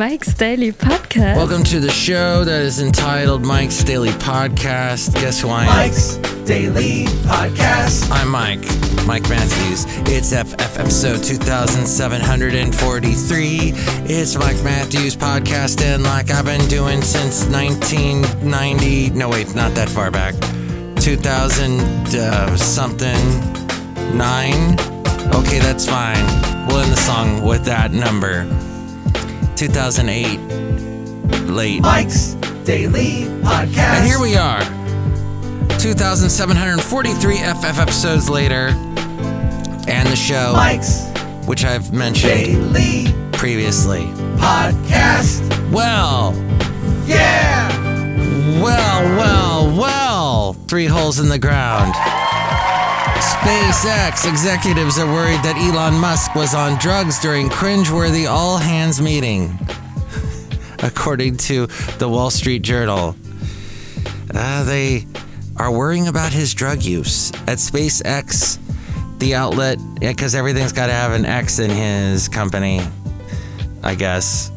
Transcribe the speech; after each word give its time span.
Mike's 0.00 0.32
Daily 0.32 0.72
Podcast. 0.72 1.36
Welcome 1.36 1.62
to 1.64 1.78
the 1.78 1.90
show 1.90 2.42
that 2.42 2.62
is 2.62 2.80
entitled 2.80 3.44
Mike's 3.44 3.84
Daily 3.84 4.08
Podcast. 4.12 5.12
Guess 5.12 5.42
who 5.42 5.50
I 5.50 5.64
am? 5.64 5.76
Mike's 5.76 6.16
Daily 6.46 7.04
Podcast. 7.28 8.10
I'm 8.10 8.30
Mike, 8.30 8.62
Mike 9.06 9.28
Matthews. 9.28 9.84
It's 10.08 10.32
FF 10.32 10.78
episode 10.78 11.22
2743. 11.22 13.72
It's 14.08 14.38
Mike 14.38 14.64
Matthews 14.64 15.16
podcast, 15.16 15.82
and 15.82 16.02
like 16.02 16.30
I've 16.30 16.46
been 16.46 16.66
doing 16.70 17.02
since 17.02 17.44
1990. 17.48 19.10
No, 19.10 19.28
wait, 19.28 19.54
not 19.54 19.74
that 19.74 19.90
far 19.90 20.10
back. 20.10 20.32
2000 21.02 21.78
uh, 22.16 22.56
something 22.56 23.38
nine. 24.16 24.80
Okay, 25.34 25.58
that's 25.58 25.86
fine. 25.86 26.24
We'll 26.68 26.78
end 26.78 26.90
the 26.90 26.96
song 26.96 27.44
with 27.44 27.66
that 27.66 27.92
number. 27.92 28.46
2008, 29.56 30.38
late. 31.48 31.80
Mike's 31.82 32.34
Daily 32.64 33.24
Podcast. 33.42 33.78
And 33.98 34.06
here 34.06 34.20
we 34.20 34.36
are, 34.36 34.60
2,743 35.78 37.36
FF 37.36 37.78
episodes 37.78 38.28
later, 38.28 38.68
and 39.88 40.08
the 40.08 40.16
show, 40.16 40.52
Mike's 40.54 41.06
which 41.46 41.64
I've 41.64 41.92
mentioned 41.92 42.32
Daily 42.32 43.12
previously. 43.32 44.04
Podcast. 44.38 45.40
Well, 45.70 46.32
Yeah. 47.06 47.68
well, 48.62 49.02
well, 49.16 49.76
well, 49.78 50.52
three 50.68 50.86
holes 50.86 51.18
in 51.18 51.28
the 51.28 51.38
ground. 51.38 51.92
SpaceX 53.20 54.26
executives 54.26 54.98
are 54.98 55.06
worried 55.06 55.42
that 55.42 55.56
Elon 55.56 56.00
Musk 56.00 56.34
was 56.34 56.54
on 56.54 56.78
drugs 56.78 57.18
during 57.20 57.50
cringeworthy 57.50 58.26
all 58.26 58.56
hands 58.56 59.00
meeting, 59.00 59.58
according 60.78 61.36
to 61.36 61.66
the 61.98 62.08
Wall 62.08 62.30
Street 62.30 62.62
Journal. 62.62 63.14
Uh, 64.34 64.64
they 64.64 65.06
are 65.56 65.70
worrying 65.70 66.08
about 66.08 66.32
his 66.32 66.54
drug 66.54 66.82
use 66.82 67.30
at 67.46 67.58
SpaceX, 67.58 68.58
the 69.18 69.34
outlet, 69.34 69.78
because 70.00 70.34
everything's 70.34 70.72
got 70.72 70.86
to 70.86 70.94
have 70.94 71.12
an 71.12 71.26
X 71.26 71.58
in 71.58 71.70
his 71.70 72.26
company, 72.26 72.80
I 73.82 73.96
guess, 73.96 74.50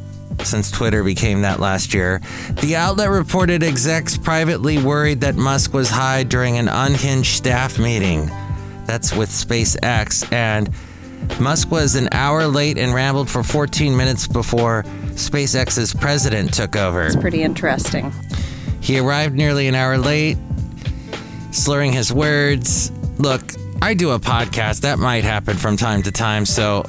since 0.44 0.72
Twitter 0.72 1.03
became 1.03 1.42
that 1.42 1.59
last 1.59 1.94
year. 1.94 2.22
The 2.61 2.77
outlet 2.77 3.09
reported 3.09 3.61
execs 3.61 4.17
privately 4.17 4.77
worried 4.81 5.20
that 5.22 5.36
Musk 5.36 5.73
was 5.73 5.89
high 5.89 6.23
during 6.23 6.58
an 6.58 6.70
unhinged 6.70 7.36
staff 7.36 7.77
meeting. 7.77 8.31
That's 8.86 9.14
with 9.14 9.30
SpaceX. 9.30 10.31
And 10.31 10.70
Musk 11.39 11.72
was 11.72 11.95
an 11.95 12.09
hour 12.12 12.48
late 12.48 12.78
and 12.78 12.94
rambled 12.94 13.30
for 13.30 13.44
14 13.44 13.95
minutes 13.95 14.28
before 14.28 14.84
SpaceX's 15.14 15.94
president 15.94 16.53
took 16.53 16.76
over. 16.76 17.04
It's 17.04 17.16
pretty 17.16 17.44
interesting. 17.44 18.11
He 18.81 19.00
arrived 19.00 19.36
nearly 19.36 19.67
an 19.67 19.76
hour 19.76 19.98
late, 19.98 20.38
slurring 21.52 21.94
his 21.94 22.11
words. 22.11 22.92
Look, 23.17 23.54
I 23.81 23.94
do 23.94 24.11
a 24.11 24.20
podcast. 24.20 24.81
That 24.81 25.00
might 25.00 25.23
happen 25.23 25.56
from 25.58 25.78
time 25.78 26.04
to 26.04 26.11
time, 26.11 26.45
so 26.45 26.86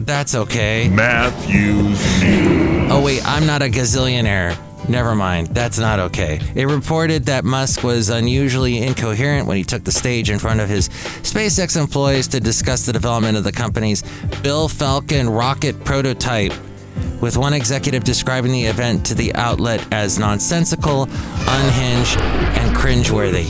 that's 0.00 0.34
okay. 0.34 0.88
Matthews 0.88 2.22
News. 2.22 2.92
Oh, 2.92 3.02
wait, 3.04 3.20
I'm 3.24 3.46
not 3.46 3.62
a 3.62 3.66
gazillionaire. 3.66 4.56
Never 4.90 5.14
mind. 5.14 5.46
That's 5.48 5.78
not 5.78 6.00
okay. 6.00 6.40
It 6.56 6.66
reported 6.66 7.26
that 7.26 7.44
Musk 7.44 7.84
was 7.84 8.08
unusually 8.08 8.82
incoherent 8.82 9.46
when 9.46 9.56
he 9.56 9.62
took 9.62 9.84
the 9.84 9.92
stage 9.92 10.30
in 10.30 10.40
front 10.40 10.58
of 10.58 10.68
his 10.68 10.88
SpaceX 10.88 11.80
employees 11.80 12.26
to 12.28 12.40
discuss 12.40 12.86
the 12.86 12.92
development 12.92 13.36
of 13.36 13.44
the 13.44 13.52
company's 13.52 14.02
Big 14.42 14.68
Falcon 14.68 15.30
rocket 15.30 15.84
prototype, 15.84 16.52
with 17.20 17.36
one 17.36 17.52
executive 17.52 18.02
describing 18.02 18.50
the 18.50 18.64
event 18.64 19.06
to 19.06 19.14
the 19.14 19.32
outlet 19.36 19.86
as 19.92 20.18
nonsensical, 20.18 21.04
unhinged, 21.04 22.18
and 22.18 22.76
cringeworthy. 22.76 23.46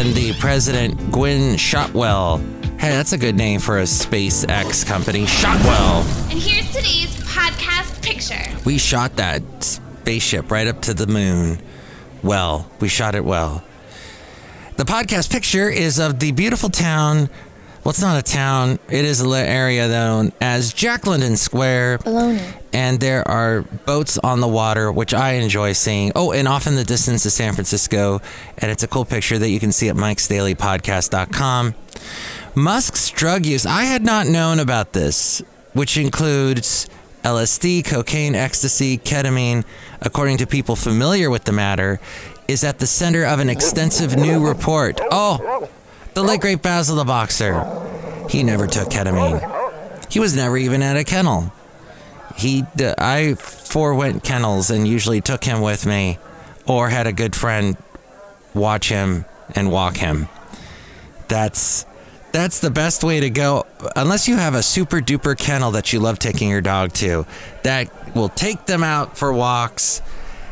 And 0.00 0.12
the 0.12 0.34
president, 0.40 1.12
Gwynne 1.12 1.56
Shotwell. 1.56 2.38
Hey, 2.80 2.88
that's 2.88 3.12
a 3.12 3.18
good 3.18 3.36
name 3.36 3.60
for 3.60 3.78
a 3.78 3.84
SpaceX 3.84 4.84
company. 4.84 5.24
Shotwell. 5.26 6.02
And 6.30 6.40
here's 6.40 6.68
today's 6.72 7.19
podcast 7.40 8.02
picture. 8.02 8.58
We 8.64 8.78
shot 8.78 9.16
that 9.16 9.42
spaceship 9.62 10.50
right 10.50 10.66
up 10.66 10.82
to 10.82 10.94
the 10.94 11.06
moon. 11.06 11.58
Well, 12.22 12.70
we 12.80 12.88
shot 12.88 13.14
it 13.14 13.24
well. 13.24 13.64
The 14.76 14.84
podcast 14.84 15.30
picture 15.30 15.68
is 15.70 15.98
of 15.98 16.20
the 16.20 16.32
beautiful 16.32 16.68
town. 16.68 17.30
Well, 17.82 17.90
it's 17.90 18.00
not 18.02 18.18
a 18.18 18.22
town. 18.22 18.78
It 18.90 19.06
is 19.06 19.22
an 19.22 19.32
area 19.32 19.88
known 19.88 20.32
as 20.40 20.74
Jack 20.74 21.06
London 21.06 21.36
Square. 21.36 21.98
Baloney. 21.98 22.52
And 22.74 23.00
there 23.00 23.26
are 23.26 23.62
boats 23.62 24.18
on 24.18 24.40
the 24.40 24.48
water, 24.48 24.92
which 24.92 25.14
I 25.14 25.32
enjoy 25.32 25.72
seeing. 25.72 26.12
Oh, 26.14 26.32
and 26.32 26.46
off 26.46 26.66
in 26.66 26.76
the 26.76 26.84
distance 26.84 27.24
is 27.24 27.32
San 27.32 27.54
Francisco. 27.54 28.20
And 28.58 28.70
it's 28.70 28.82
a 28.82 28.88
cool 28.88 29.06
picture 29.06 29.38
that 29.38 29.48
you 29.48 29.58
can 29.58 29.72
see 29.72 29.88
at 29.88 29.96
mikesdailypodcast.com. 29.96 31.74
Musk's 32.54 33.10
drug 33.10 33.46
use. 33.46 33.64
I 33.64 33.84
had 33.84 34.02
not 34.02 34.26
known 34.26 34.60
about 34.60 34.92
this, 34.92 35.42
which 35.72 35.96
includes 35.96 36.86
LSD, 37.22 37.84
cocaine, 37.84 38.34
ecstasy, 38.34 38.96
ketamine, 38.98 39.64
according 40.00 40.38
to 40.38 40.46
people 40.46 40.76
familiar 40.76 41.30
with 41.30 41.44
the 41.44 41.52
matter, 41.52 42.00
is 42.48 42.64
at 42.64 42.78
the 42.78 42.86
center 42.86 43.24
of 43.24 43.40
an 43.40 43.48
extensive 43.48 44.16
new 44.16 44.46
report. 44.46 45.00
Oh, 45.10 45.68
the 46.14 46.22
late 46.22 46.40
great 46.40 46.62
Basil 46.62 46.96
the 46.96 47.04
Boxer. 47.04 47.64
He 48.28 48.42
never 48.42 48.66
took 48.66 48.88
ketamine. 48.88 49.40
He 50.10 50.18
was 50.18 50.34
never 50.34 50.56
even 50.56 50.82
at 50.82 50.96
a 50.96 51.04
kennel. 51.04 51.52
He, 52.36 52.64
d- 52.74 52.94
I 52.96 53.34
forewent 53.34 54.24
kennels 54.24 54.70
and 54.70 54.88
usually 54.88 55.20
took 55.20 55.44
him 55.44 55.60
with 55.60 55.84
me, 55.86 56.18
or 56.66 56.88
had 56.88 57.06
a 57.06 57.12
good 57.12 57.36
friend 57.36 57.76
watch 58.54 58.88
him 58.88 59.24
and 59.54 59.70
walk 59.70 59.96
him. 59.98 60.28
That's 61.28 61.84
that's 62.32 62.60
the 62.60 62.70
best 62.70 63.02
way 63.02 63.20
to 63.20 63.30
go 63.30 63.66
unless 63.96 64.28
you 64.28 64.36
have 64.36 64.54
a 64.54 64.62
super 64.62 64.98
duper 64.98 65.36
kennel 65.36 65.72
that 65.72 65.92
you 65.92 66.00
love 66.00 66.18
taking 66.18 66.48
your 66.48 66.60
dog 66.60 66.92
to 66.92 67.26
that 67.62 68.14
will 68.14 68.28
take 68.28 68.66
them 68.66 68.82
out 68.82 69.16
for 69.16 69.32
walks 69.32 70.02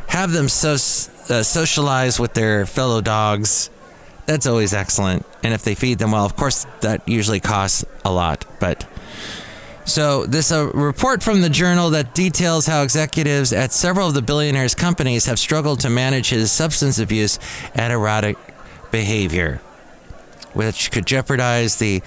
have 0.08 0.32
them 0.32 0.48
so, 0.48 0.72
uh, 0.72 1.42
socialize 1.42 2.18
with 2.18 2.32
their 2.32 2.64
fellow 2.64 3.02
dogs. 3.02 3.68
That's 4.26 4.46
always 4.46 4.72
excellent 4.72 5.24
and 5.42 5.54
if 5.54 5.62
they 5.62 5.74
feed 5.74 5.98
them 5.98 6.12
well 6.12 6.24
of 6.24 6.36
course 6.36 6.66
that 6.80 7.08
usually 7.08 7.40
costs 7.40 7.84
a 8.04 8.12
lot 8.12 8.44
but 8.60 8.86
so 9.84 10.26
this 10.26 10.50
a 10.50 10.66
report 10.66 11.22
from 11.22 11.40
the 11.40 11.48
journal 11.48 11.90
that 11.90 12.14
details 12.14 12.66
how 12.66 12.82
executives 12.82 13.54
at 13.54 13.72
several 13.72 14.08
of 14.08 14.14
the 14.14 14.20
billionaire's 14.20 14.74
companies 14.74 15.24
have 15.24 15.38
struggled 15.38 15.80
to 15.80 15.88
manage 15.88 16.28
his 16.28 16.52
substance 16.52 16.98
abuse 16.98 17.38
and 17.74 17.90
erotic 17.90 18.36
behavior 18.90 19.62
which 20.58 20.90
could 20.90 21.06
jeopardize 21.06 21.76
the 21.76 22.02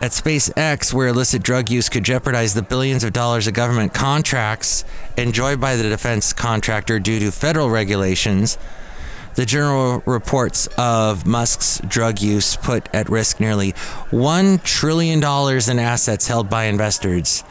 at 0.00 0.10
SpaceX, 0.10 0.92
where 0.92 1.06
illicit 1.06 1.44
drug 1.44 1.70
use 1.70 1.88
could 1.88 2.02
jeopardize 2.02 2.54
the 2.54 2.62
billions 2.62 3.04
of 3.04 3.12
dollars 3.12 3.46
of 3.46 3.54
government 3.54 3.94
contracts 3.94 4.84
enjoyed 5.16 5.60
by 5.60 5.76
the 5.76 5.84
defense 5.84 6.32
contractor 6.32 6.98
due 6.98 7.20
to 7.20 7.30
federal 7.30 7.70
regulations. 7.70 8.58
The 9.36 9.46
general 9.46 10.02
reports 10.04 10.66
of 10.76 11.24
Musk's 11.24 11.80
drug 11.86 12.20
use 12.20 12.56
put 12.56 12.92
at 12.92 13.08
risk 13.08 13.38
nearly 13.38 13.74
$1 14.10 14.64
trillion 14.64 15.20
in 15.20 15.78
assets 15.78 16.26
held 16.26 16.50
by 16.50 16.64
investors, 16.64 17.44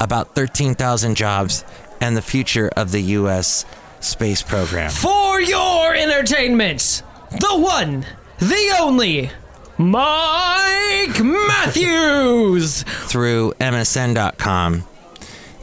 about 0.00 0.34
13,000 0.34 1.14
jobs, 1.14 1.62
and 2.00 2.16
the 2.16 2.22
future 2.22 2.70
of 2.74 2.90
the 2.90 3.02
U.S. 3.02 3.66
space 4.00 4.42
program. 4.42 4.90
For 4.90 5.42
your 5.42 5.94
entertainment, 5.94 7.02
the 7.32 7.58
one, 7.58 8.06
the 8.38 8.76
only, 8.80 9.30
Mike 9.78 11.22
Matthews. 11.22 12.82
through 12.82 13.52
MSN.com. 13.60 14.84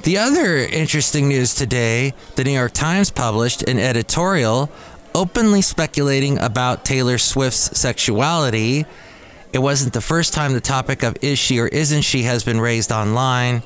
The 0.04 0.18
other 0.18 0.58
interesting 0.58 1.28
news 1.28 1.54
today 1.54 2.14
the 2.36 2.46
New 2.46 2.52
York 2.52 2.72
Times 2.72 3.12
published 3.12 3.64
an 3.64 3.78
editorial 3.78 4.72
openly 5.14 5.62
speculating 5.62 6.40
about 6.40 6.86
Taylor 6.86 7.18
Swift's 7.18 7.78
sexuality. 7.78 8.86
It 9.52 9.60
wasn't 9.60 9.92
the 9.92 10.02
first 10.02 10.34
time 10.34 10.54
the 10.54 10.62
topic 10.62 11.04
of 11.04 11.18
is 11.22 11.38
she 11.38 11.60
or 11.60 11.68
isn't 11.68 12.04
she 12.04 12.24
has 12.24 12.46
been 12.46 12.62
raised 12.62 12.94
online, 12.94 13.64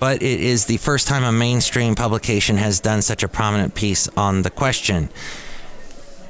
but 0.00 0.22
it 0.22 0.40
is 0.40 0.64
the 0.64 0.78
first 0.78 1.06
time 1.06 1.24
a 1.24 1.32
mainstream 1.32 1.94
publication 1.94 2.56
has 2.56 2.80
done 2.80 3.02
such 3.02 3.22
a 3.22 3.28
prominent 3.28 3.74
piece 3.74 4.08
on 4.16 4.42
the 4.42 4.50
question. 4.50 5.10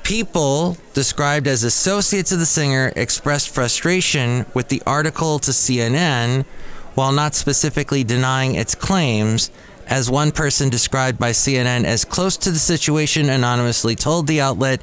People 0.09 0.79
described 0.95 1.47
as 1.47 1.65
associates 1.65 2.33
of 2.33 2.39
the 2.39 2.47
singer 2.47 2.91
expressed 2.97 3.51
frustration 3.51 4.47
with 4.55 4.71
the 4.71 4.83
article 4.87 5.39
to 5.41 5.51
CNN 5.51 6.47
while 6.95 7.13
not 7.13 7.35
specifically 7.35 8.05
denying 8.05 8.55
its 8.55 8.75
claims, 8.75 9.51
as 9.87 10.11
one 10.11 10.33
person 10.33 10.71
described 10.71 11.19
by 11.19 11.33
CNN 11.33 11.85
as 11.85 12.07
close 12.07 12.39
to 12.39 12.51
the 12.51 12.59
situation 12.59 13.29
anonymously 13.29 13.95
told 13.95 14.27
the 14.27 14.41
outlet. 14.41 14.81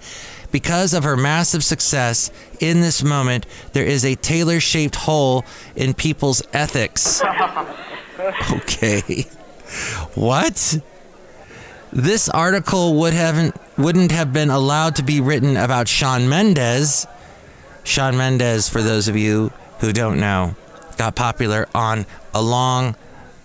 Because 0.52 0.94
of 0.94 1.04
her 1.04 1.18
massive 1.18 1.64
success 1.64 2.30
in 2.60 2.82
this 2.82 3.02
moment, 3.02 3.48
there 3.74 3.84
is 3.84 4.06
a 4.06 4.14
Taylor 4.14 4.60
shaped 4.60 4.96
hole 4.96 5.44
in 5.76 5.96
people's 5.96 6.44
ethics. 6.54 7.24
Okay. 8.54 9.26
What? 10.14 10.80
This 11.96 12.28
article 12.28 12.96
would 13.00 13.14
haven't 13.14 13.56
wouldn't 13.78 14.12
have 14.12 14.34
been 14.34 14.50
allowed 14.50 14.98
to 14.98 15.04
be 15.04 15.22
written 15.22 15.56
about 15.56 15.88
Shawn 15.88 16.28
Mendes. 16.28 17.08
Shawn 17.84 18.18
Mendes, 18.18 18.68
for 18.68 18.82
those 18.82 19.08
of 19.08 19.16
you 19.16 19.52
who 19.80 19.94
don't 19.94 20.20
know, 20.20 20.56
got 20.98 21.16
popular 21.16 21.68
on 21.74 22.06
a 22.34 22.42
long 22.42 22.96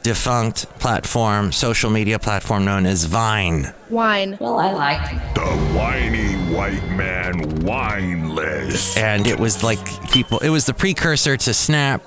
defunct 0.03 0.65
platform, 0.81 1.53
social 1.53 1.91
media 1.91 2.19
platform 2.19 2.65
known 2.65 2.87
as 2.87 3.05
Vine. 3.05 3.73
Wine. 3.89 4.37
Well, 4.41 4.59
I 4.59 4.73
liked 4.73 5.35
the 5.37 5.47
whiny 5.79 6.35
white 6.53 6.89
man 6.91 7.61
wine 7.65 8.35
list. 8.35 8.97
and 8.99 9.27
it 9.29 9.39
was 9.39 9.63
like 9.63 9.79
people 10.11 10.39
it 10.41 10.49
was 10.49 10.67
the 10.67 10.75
precursor 10.75 11.37
to 11.37 11.55
snap 11.55 12.03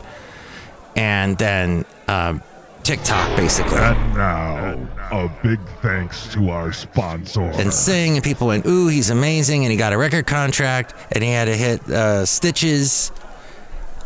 and 0.95 1.37
then 1.37 1.85
um, 2.07 2.41
tiktok 2.83 3.35
basically 3.37 3.77
And 3.77 4.13
now, 4.15 4.75
a 5.13 5.30
big 5.44 5.60
thanks 5.83 6.33
to 6.33 6.50
our 6.50 6.74
sponsor. 6.74 7.44
and 7.44 7.71
sing 7.71 8.15
and 8.15 8.24
people 8.24 8.48
went 8.48 8.65
ooh 8.65 8.88
he's 8.88 9.12
amazing 9.12 9.63
and 9.63 9.71
he 9.71 9.77
got 9.77 9.94
a 9.94 9.98
record 9.98 10.25
contract 10.25 10.95
and 11.12 11.24
he 11.24 11.30
had 11.30 11.45
to 11.45 11.56
hit 11.56 11.88
uh, 11.89 12.25
stitches. 12.25 13.12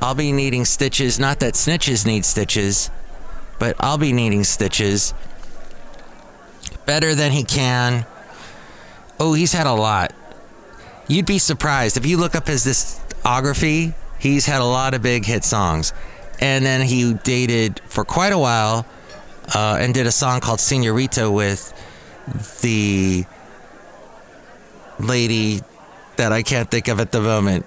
I'll 0.01 0.15
be 0.15 0.33
needing 0.33 0.65
stitches 0.65 1.17
not 1.17 1.39
that 1.39 1.53
snitches 1.53 2.05
need 2.05 2.25
stitches 2.25 2.91
but 3.57 3.75
i'll 3.79 3.97
be 3.97 4.13
needing 4.13 4.43
stitches 4.43 5.13
better 6.85 7.15
than 7.15 7.31
he 7.31 7.43
can. 7.43 8.05
Oh 9.17 9.33
he's 9.33 9.53
had 9.53 9.65
a 9.65 9.73
lot. 9.73 10.13
You'd 11.07 11.25
be 11.25 11.39
surprised. 11.39 11.95
If 11.95 12.05
you 12.05 12.17
look 12.17 12.35
up 12.35 12.47
his 12.47 12.65
discography 12.65 13.93
he's 14.19 14.45
had 14.45 14.59
a 14.59 14.65
lot 14.65 14.93
of 14.93 15.01
big 15.01 15.25
hit 15.25 15.45
songs. 15.45 15.93
And 16.39 16.65
then 16.65 16.81
he 16.81 17.13
dated 17.13 17.79
for 17.85 18.03
quite 18.03 18.33
a 18.33 18.37
while 18.37 18.85
uh, 19.53 19.77
and 19.79 19.93
did 19.93 20.07
a 20.07 20.11
song 20.11 20.39
called 20.39 20.59
senorita 20.59 21.29
with 21.29 21.73
the 22.61 23.25
lady 24.99 25.61
that 26.17 26.31
I 26.31 26.43
can't 26.43 26.69
think 26.69 26.87
of 26.87 26.99
at 26.99 27.11
the 27.11 27.21
moment. 27.21 27.65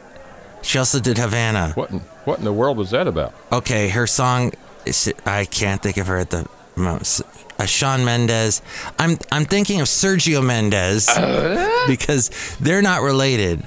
She 0.63 0.79
also 0.79 1.01
did 1.01 1.19
Havana. 1.19 1.73
What 1.75 1.91
in, 1.91 2.01
what 2.25 2.39
in 2.39 2.45
the 2.45 2.53
world 2.53 2.77
was 2.77 2.91
that 2.91 3.07
about? 3.07 3.35
Okay, 3.51 3.89
her 3.89 4.07
song 4.07 4.53
is 4.85 5.13
I 5.25 5.45
can't 5.47 5.83
think 5.83 5.97
of 5.97 6.07
her 6.07 6.19
at 6.19 6.31
the 6.31 6.47
moment. 6.77 7.21
Uh, 7.59 7.65
Shawn 7.67 8.05
Mendes. 8.05 8.63
I'm 8.99 9.19
I'm 9.33 9.45
thinking 9.45 9.81
of 9.81 9.87
Sergio 9.87 10.45
Mendes 10.45 11.07
because 11.87 12.31
they're 12.61 12.83
not 12.83 13.03
related. 13.03 13.63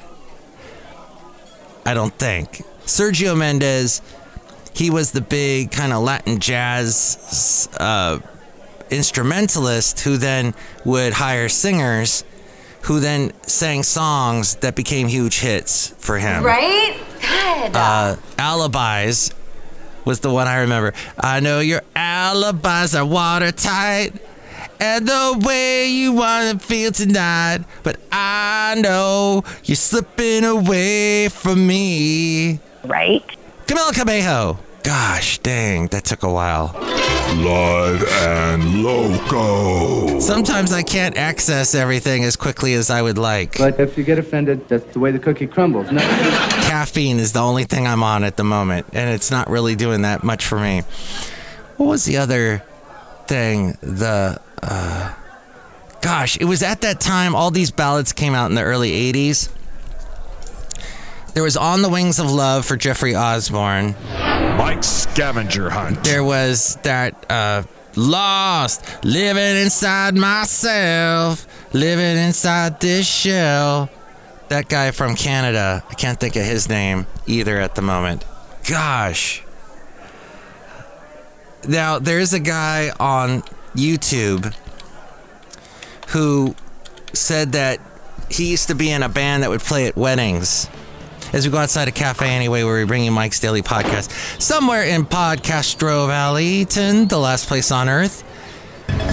I 1.85 1.93
don't 1.93 2.13
think. 2.13 2.63
Sergio 2.85 3.37
Mendes, 3.37 4.01
he 4.73 4.89
was 4.89 5.11
the 5.11 5.21
big 5.21 5.71
kind 5.71 5.93
of 5.93 6.03
Latin 6.03 6.39
jazz 6.39 7.69
uh, 7.79 8.19
instrumentalist 8.89 10.01
who 10.01 10.17
then 10.17 10.53
would 10.85 11.13
hire 11.13 11.49
singers 11.49 12.23
who 12.83 12.99
then 12.99 13.31
sang 13.43 13.81
songs 13.81 14.55
that 14.57 14.75
became 14.75 15.07
huge 15.07 15.39
hits 15.39 15.89
for 15.99 16.17
him. 16.19 16.43
Right? 16.43 16.99
God. 17.71 17.75
Uh, 17.75 18.15
Alibis 18.37 19.31
was 20.05 20.19
the 20.19 20.29
one 20.29 20.47
I 20.47 20.61
remember. 20.61 20.93
I 21.17 21.39
know 21.39 21.61
your 21.61 21.81
alibis 21.95 22.93
are 22.93 23.05
watertight. 23.05 24.21
And 24.79 25.07
the 25.07 25.41
way 25.45 25.87
you 25.87 26.11
want 26.11 26.59
to 26.59 26.67
feel 26.67 26.91
tonight. 26.91 27.59
But 27.83 28.01
I 28.11 28.75
know 28.77 29.43
you're 29.63 29.75
slipping 29.77 30.43
away 30.43 31.29
from 31.29 31.65
me. 31.65 32.59
right? 32.83 33.23
Camila 33.73 33.91
Cabello. 33.91 34.59
Gosh 34.83 35.39
dang, 35.39 35.87
that 35.87 36.05
took 36.05 36.21
a 36.21 36.31
while. 36.31 36.73
Blood 37.41 38.03
and 38.03 38.83
Loco. 38.83 40.19
Sometimes 40.19 40.71
I 40.71 40.83
can't 40.83 41.17
access 41.17 41.73
everything 41.73 42.23
as 42.23 42.35
quickly 42.35 42.75
as 42.75 42.91
I 42.91 43.01
would 43.01 43.17
like. 43.17 43.57
But 43.57 43.79
if 43.79 43.97
you 43.97 44.03
get 44.03 44.19
offended, 44.19 44.69
that's 44.69 44.85
the 44.93 44.99
way 44.99 45.09
the 45.09 45.17
cookie 45.17 45.47
crumbles. 45.47 45.91
No. 45.91 46.01
caffeine 46.01 47.17
is 47.17 47.33
the 47.33 47.39
only 47.39 47.63
thing 47.63 47.87
I'm 47.87 48.03
on 48.03 48.23
at 48.23 48.37
the 48.37 48.43
moment, 48.43 48.85
and 48.93 49.09
it's 49.09 49.31
not 49.31 49.49
really 49.49 49.75
doing 49.75 50.03
that 50.03 50.23
much 50.23 50.45
for 50.45 50.59
me. 50.59 50.81
What 51.77 51.87
was 51.87 52.05
the 52.05 52.17
other 52.17 52.63
thing? 53.25 53.75
The 53.81 54.39
uh, 54.61 55.13
gosh, 56.03 56.37
it 56.37 56.45
was 56.45 56.61
at 56.61 56.81
that 56.81 56.99
time 56.99 57.33
all 57.33 57.49
these 57.49 57.71
ballads 57.71 58.13
came 58.13 58.35
out 58.35 58.51
in 58.51 58.55
the 58.55 58.61
early 58.61 58.91
'80s. 59.11 59.49
There 61.33 61.43
was 61.43 61.57
"On 61.57 61.81
the 61.81 61.89
Wings 61.89 62.19
of 62.19 62.31
Love" 62.31 62.65
for 62.65 62.75
Jeffrey 62.75 63.15
Osborne. 63.15 63.95
Mike's 64.57 64.87
scavenger 64.87 65.69
hunt. 65.69 66.03
There 66.03 66.23
was 66.23 66.77
that 66.83 67.25
uh, 67.29 67.63
"Lost," 67.95 69.03
living 69.03 69.57
inside 69.57 70.15
myself, 70.15 71.47
living 71.73 72.17
inside 72.17 72.79
this 72.79 73.07
shell. 73.07 73.89
That 74.49 74.69
guy 74.69 74.91
from 74.91 75.15
Canada, 75.15 75.83
I 75.89 75.93
can't 75.95 76.19
think 76.19 76.35
of 76.35 76.43
his 76.43 76.69
name 76.69 77.07
either 77.25 77.59
at 77.59 77.73
the 77.73 77.81
moment. 77.81 78.23
Gosh. 78.69 79.43
Now, 81.67 81.97
there's 81.97 82.33
a 82.33 82.39
guy 82.39 82.91
on 82.99 83.41
YouTube 83.73 84.53
who 86.09 86.55
said 87.13 87.53
that 87.53 87.79
he 88.29 88.51
used 88.51 88.67
to 88.67 88.75
be 88.75 88.91
in 88.91 89.01
a 89.01 89.09
band 89.09 89.41
that 89.41 89.49
would 89.49 89.61
play 89.61 89.87
at 89.87 89.95
weddings. 89.95 90.67
As 91.33 91.47
we 91.47 91.51
go 91.51 91.57
outside 91.57 91.87
a 91.87 91.91
cafe 91.91 92.29
anyway, 92.29 92.61
where 92.61 92.77
we 92.77 92.85
bring 92.85 93.03
you 93.03 93.11
Mike's 93.11 93.39
Daily 93.39 93.63
Podcast, 93.63 94.39
somewhere 94.39 94.83
in 94.83 95.03
Podcastro 95.03 96.05
Valley, 96.05 96.63
the 96.63 97.17
last 97.17 97.47
place 97.47 97.71
on 97.71 97.89
earth. 97.89 98.23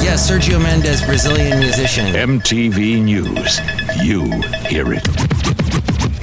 Yes, 0.03 0.31
Sergio 0.31 0.63
Mendes, 0.63 1.03
Brazilian 1.03 1.59
musician. 1.59 2.05
MTV 2.15 3.03
News. 3.03 3.59
You 4.05 4.27
hear 4.69 4.93
it 4.93 5.07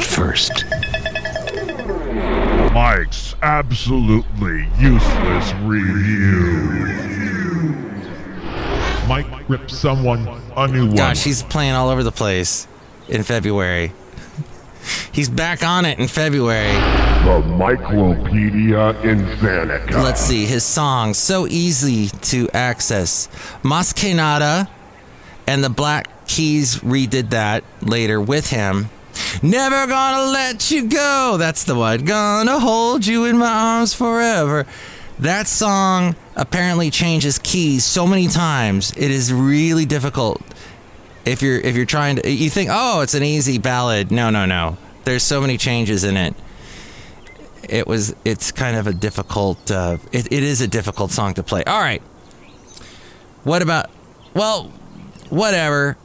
first. 0.03 0.65
Mike's 2.75 3.33
absolutely 3.41 4.67
useless 4.77 5.53
review. 5.63 6.85
Mike 9.07 9.50
ripped 9.50 9.71
someone 9.71 10.27
a 10.55 10.67
new 10.67 10.85
one. 10.85 10.95
Gosh, 10.95 11.23
he's 11.23 11.41
playing 11.41 11.73
all 11.73 11.89
over 11.89 12.03
the 12.03 12.11
place 12.11 12.67
in 13.09 13.23
February. 13.23 13.93
He's 15.17 15.29
back 15.29 15.63
on 15.63 15.85
it 15.85 15.97
in 15.97 16.07
February. 16.07 16.71
the 17.25 17.41
Myclopedia 17.57 18.93
Insanicon. 19.01 20.03
Let's 20.03 20.21
see 20.21 20.45
his 20.45 20.63
songs 20.63 21.17
so 21.17 21.47
easy 21.47 22.09
to 22.09 22.47
access. 22.53 23.27
Mas 23.63 23.93
que 23.93 24.13
nada, 24.13 24.69
and 25.47 25.63
the 25.63 25.71
Black 25.71 26.27
Keys 26.27 26.75
redid 26.81 27.31
that 27.31 27.63
later 27.81 28.21
with 28.21 28.51
him. 28.51 28.91
Never 29.41 29.88
gonna 29.88 30.31
let 30.31 30.69
you 30.69 30.88
go. 30.88 31.38
That's 31.39 31.63
the 31.63 31.74
one. 31.74 32.05
Gonna 32.05 32.59
hold 32.59 33.07
you 33.07 33.25
in 33.25 33.39
my 33.39 33.51
arms 33.51 33.95
forever. 33.95 34.67
That 35.17 35.47
song 35.47 36.15
apparently 36.36 36.91
changes 36.91 37.39
keys 37.39 37.83
so 37.83 38.05
many 38.05 38.27
times. 38.27 38.93
It 38.95 39.09
is 39.09 39.33
really 39.33 39.88
difficult 39.88 40.43
if 41.25 41.41
you're 41.41 41.59
if 41.59 41.75
you're 41.75 41.88
trying 41.88 42.17
to 42.17 42.31
you 42.31 42.51
think 42.51 42.69
oh 42.71 43.01
it's 43.01 43.15
an 43.15 43.24
easy 43.24 43.57
ballad 43.57 44.12
no 44.12 44.29
no 44.29 44.45
no 44.45 44.77
there's 45.07 45.23
so 45.23 45.39
many 45.39 45.57
changes 45.57 46.03
in 46.03 46.17
it. 46.17 46.35
It 47.67 47.87
was 47.87 48.13
it's 48.25 48.51
kind 48.51 48.75
of 48.75 48.87
a 48.87 48.93
difficult 48.93 49.71
uh, 49.71 49.97
it, 50.11 50.31
it 50.31 50.43
is 50.43 50.61
a 50.61 50.67
difficult 50.67 51.11
song 51.11 51.33
to 51.35 51.43
play. 51.43 51.63
All 51.63 51.79
right. 51.79 52.01
What 53.43 53.61
about 53.61 53.89
well 54.33 54.65
whatever. 55.29 55.97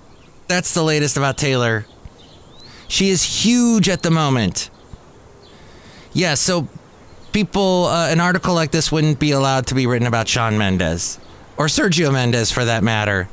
That's 0.46 0.72
the 0.72 0.84
latest 0.84 1.16
about 1.16 1.36
taylor. 1.36 1.86
She 2.86 3.08
is 3.08 3.44
huge 3.44 3.88
at 3.88 4.02
the 4.02 4.10
moment. 4.10 4.70
Yeah 6.12 6.34
so 6.34 6.68
people 7.32 7.86
uh, 7.86 8.08
an 8.08 8.20
article 8.20 8.54
like 8.54 8.70
this 8.70 8.92
wouldn't 8.92 9.18
be 9.18 9.32
allowed 9.32 9.66
to 9.66 9.74
be 9.74 9.86
written 9.86 10.06
about 10.06 10.28
shawn 10.28 10.58
mendes 10.58 11.18
or 11.56 11.66
sergio 11.66 12.12
mendes 12.12 12.52
for 12.52 12.64
that 12.64 12.84
matter 12.84 13.28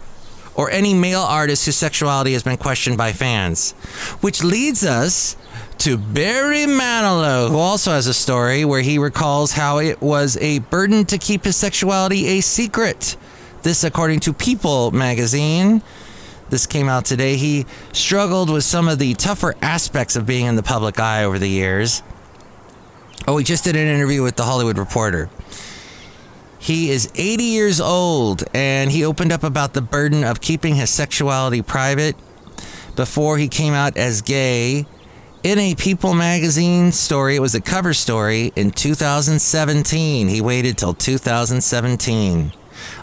or 0.59 0.69
any 0.71 0.93
male 0.93 1.21
artist 1.21 1.65
whose 1.65 1.77
sexuality 1.77 2.33
has 2.33 2.43
been 2.43 2.57
questioned 2.57 2.97
by 2.97 3.13
fans. 3.13 3.71
Which 4.19 4.43
leads 4.43 4.85
us 4.85 5.37
to 5.79 5.97
Barry 5.97 6.65
Manilow, 6.65 7.49
who 7.49 7.57
also 7.57 7.91
has 7.91 8.05
a 8.05 8.13
story 8.13 8.65
where 8.65 8.81
he 8.81 8.99
recalls 8.99 9.53
how 9.53 9.77
it 9.77 10.01
was 10.01 10.35
a 10.41 10.59
burden 10.59 11.05
to 11.05 11.17
keep 11.17 11.45
his 11.45 11.55
sexuality 11.55 12.27
a 12.27 12.41
secret. 12.41 13.15
This, 13.63 13.85
according 13.85 14.19
to 14.21 14.33
People 14.33 14.91
magazine. 14.91 15.81
This 16.49 16.65
came 16.65 16.89
out 16.89 17.05
today. 17.05 17.37
He 17.37 17.65
struggled 17.93 18.49
with 18.49 18.65
some 18.65 18.89
of 18.89 18.99
the 18.99 19.13
tougher 19.13 19.55
aspects 19.61 20.17
of 20.17 20.25
being 20.25 20.47
in 20.47 20.57
the 20.57 20.63
public 20.63 20.99
eye 20.99 21.23
over 21.23 21.39
the 21.39 21.47
years. 21.47 22.03
Oh, 23.25 23.37
he 23.37 23.45
just 23.45 23.63
did 23.63 23.77
an 23.77 23.87
interview 23.87 24.21
with 24.21 24.35
The 24.35 24.43
Hollywood 24.43 24.77
Reporter. 24.77 25.29
He 26.59 26.89
is 26.89 27.09
80 27.15 27.43
years 27.43 27.79
old 27.79 28.43
and 28.53 28.91
he 28.91 29.05
opened 29.05 29.31
up 29.31 29.43
about 29.45 29.73
the 29.73 29.81
burden 29.81 30.25
of 30.25 30.41
keeping 30.41 30.75
his 30.75 30.89
sexuality 30.89 31.61
private 31.61 32.17
before 32.97 33.37
he 33.37 33.47
came 33.47 33.73
out 33.73 33.95
as 33.95 34.21
gay 34.21 34.85
in 35.43 35.59
a 35.59 35.75
People 35.75 36.13
magazine 36.13 36.91
story. 36.91 37.35
It 37.35 37.39
was 37.39 37.55
a 37.55 37.61
cover 37.61 37.93
story 37.93 38.51
in 38.55 38.71
2017. 38.71 40.27
He 40.27 40.41
waited 40.41 40.77
till 40.77 40.93
2017. 40.93 42.51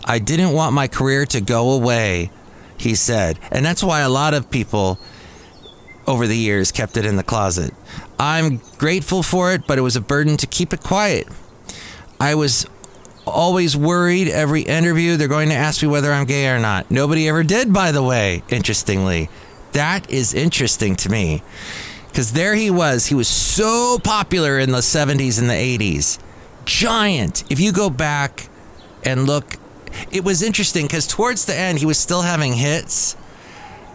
I 0.04 0.18
didn't 0.18 0.52
want 0.52 0.74
my 0.74 0.88
career 0.88 1.26
to 1.26 1.40
go 1.40 1.72
away, 1.72 2.30
he 2.78 2.94
said. 2.94 3.38
And 3.50 3.64
that's 3.64 3.82
why 3.82 4.00
a 4.00 4.08
lot 4.08 4.34
of 4.34 4.50
people 4.50 4.98
over 6.06 6.26
the 6.26 6.36
years 6.36 6.70
kept 6.72 6.96
it 6.96 7.04
in 7.04 7.16
the 7.16 7.24
closet. 7.24 7.74
I'm 8.18 8.60
grateful 8.78 9.22
for 9.22 9.52
it, 9.52 9.66
but 9.66 9.78
it 9.78 9.82
was 9.82 9.96
a 9.96 10.00
burden 10.00 10.36
to 10.38 10.46
keep 10.46 10.72
it 10.72 10.82
quiet. 10.82 11.26
I 12.20 12.34
was 12.34 12.66
always 13.26 13.76
worried 13.76 14.28
every 14.28 14.62
interview 14.62 15.16
they're 15.16 15.26
going 15.26 15.48
to 15.48 15.54
ask 15.54 15.82
me 15.82 15.88
whether 15.88 16.12
I'm 16.12 16.26
gay 16.26 16.48
or 16.48 16.58
not. 16.58 16.90
Nobody 16.90 17.28
ever 17.28 17.42
did, 17.42 17.72
by 17.72 17.92
the 17.92 18.02
way, 18.02 18.42
interestingly. 18.48 19.28
That 19.72 20.08
is 20.08 20.32
interesting 20.32 20.96
to 20.96 21.10
me. 21.10 21.42
Because 22.16 22.32
there 22.32 22.54
he 22.54 22.70
was. 22.70 23.04
He 23.04 23.14
was 23.14 23.28
so 23.28 23.98
popular 24.02 24.58
in 24.58 24.72
the 24.72 24.78
70s 24.78 25.38
and 25.38 25.50
the 25.50 25.52
80s. 25.52 26.18
Giant. 26.64 27.44
If 27.52 27.60
you 27.60 27.72
go 27.72 27.90
back 27.90 28.48
and 29.04 29.26
look, 29.26 29.56
it 30.10 30.24
was 30.24 30.42
interesting 30.42 30.86
because 30.86 31.06
towards 31.06 31.44
the 31.44 31.54
end, 31.54 31.78
he 31.78 31.84
was 31.84 31.98
still 31.98 32.22
having 32.22 32.54
hits 32.54 33.18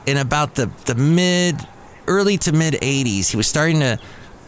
in 0.06 0.18
about 0.18 0.54
the, 0.54 0.70
the 0.86 0.94
mid, 0.94 1.66
early 2.06 2.38
to 2.38 2.52
mid 2.52 2.76
80s. 2.76 3.32
He 3.32 3.38
was 3.38 3.48
starting 3.48 3.80
to 3.80 3.98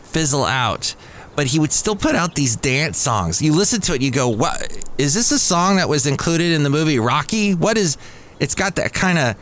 fizzle 0.04 0.46
out 0.46 0.96
but 1.36 1.48
he 1.48 1.58
would 1.58 1.72
still 1.72 1.96
put 1.96 2.14
out 2.14 2.36
these 2.36 2.56
dance 2.56 3.00
songs. 3.00 3.42
You 3.42 3.56
listen 3.56 3.82
to 3.82 3.96
it, 3.96 4.04
you 4.04 4.12
go, 4.12 4.30
"What 4.30 4.86
is 5.00 5.16
this? 5.16 5.32
A 5.32 5.40
song 5.40 5.78
that 5.78 5.90
was 5.90 6.06
included 6.06 6.52
in 6.52 6.62
the 6.62 6.70
movie 6.70 7.00
Rocky? 7.00 7.56
What 7.56 7.76
is? 7.76 7.98
It's 8.40 8.54
got 8.54 8.76
that 8.76 8.94
kind 8.94 9.18
of 9.18 9.36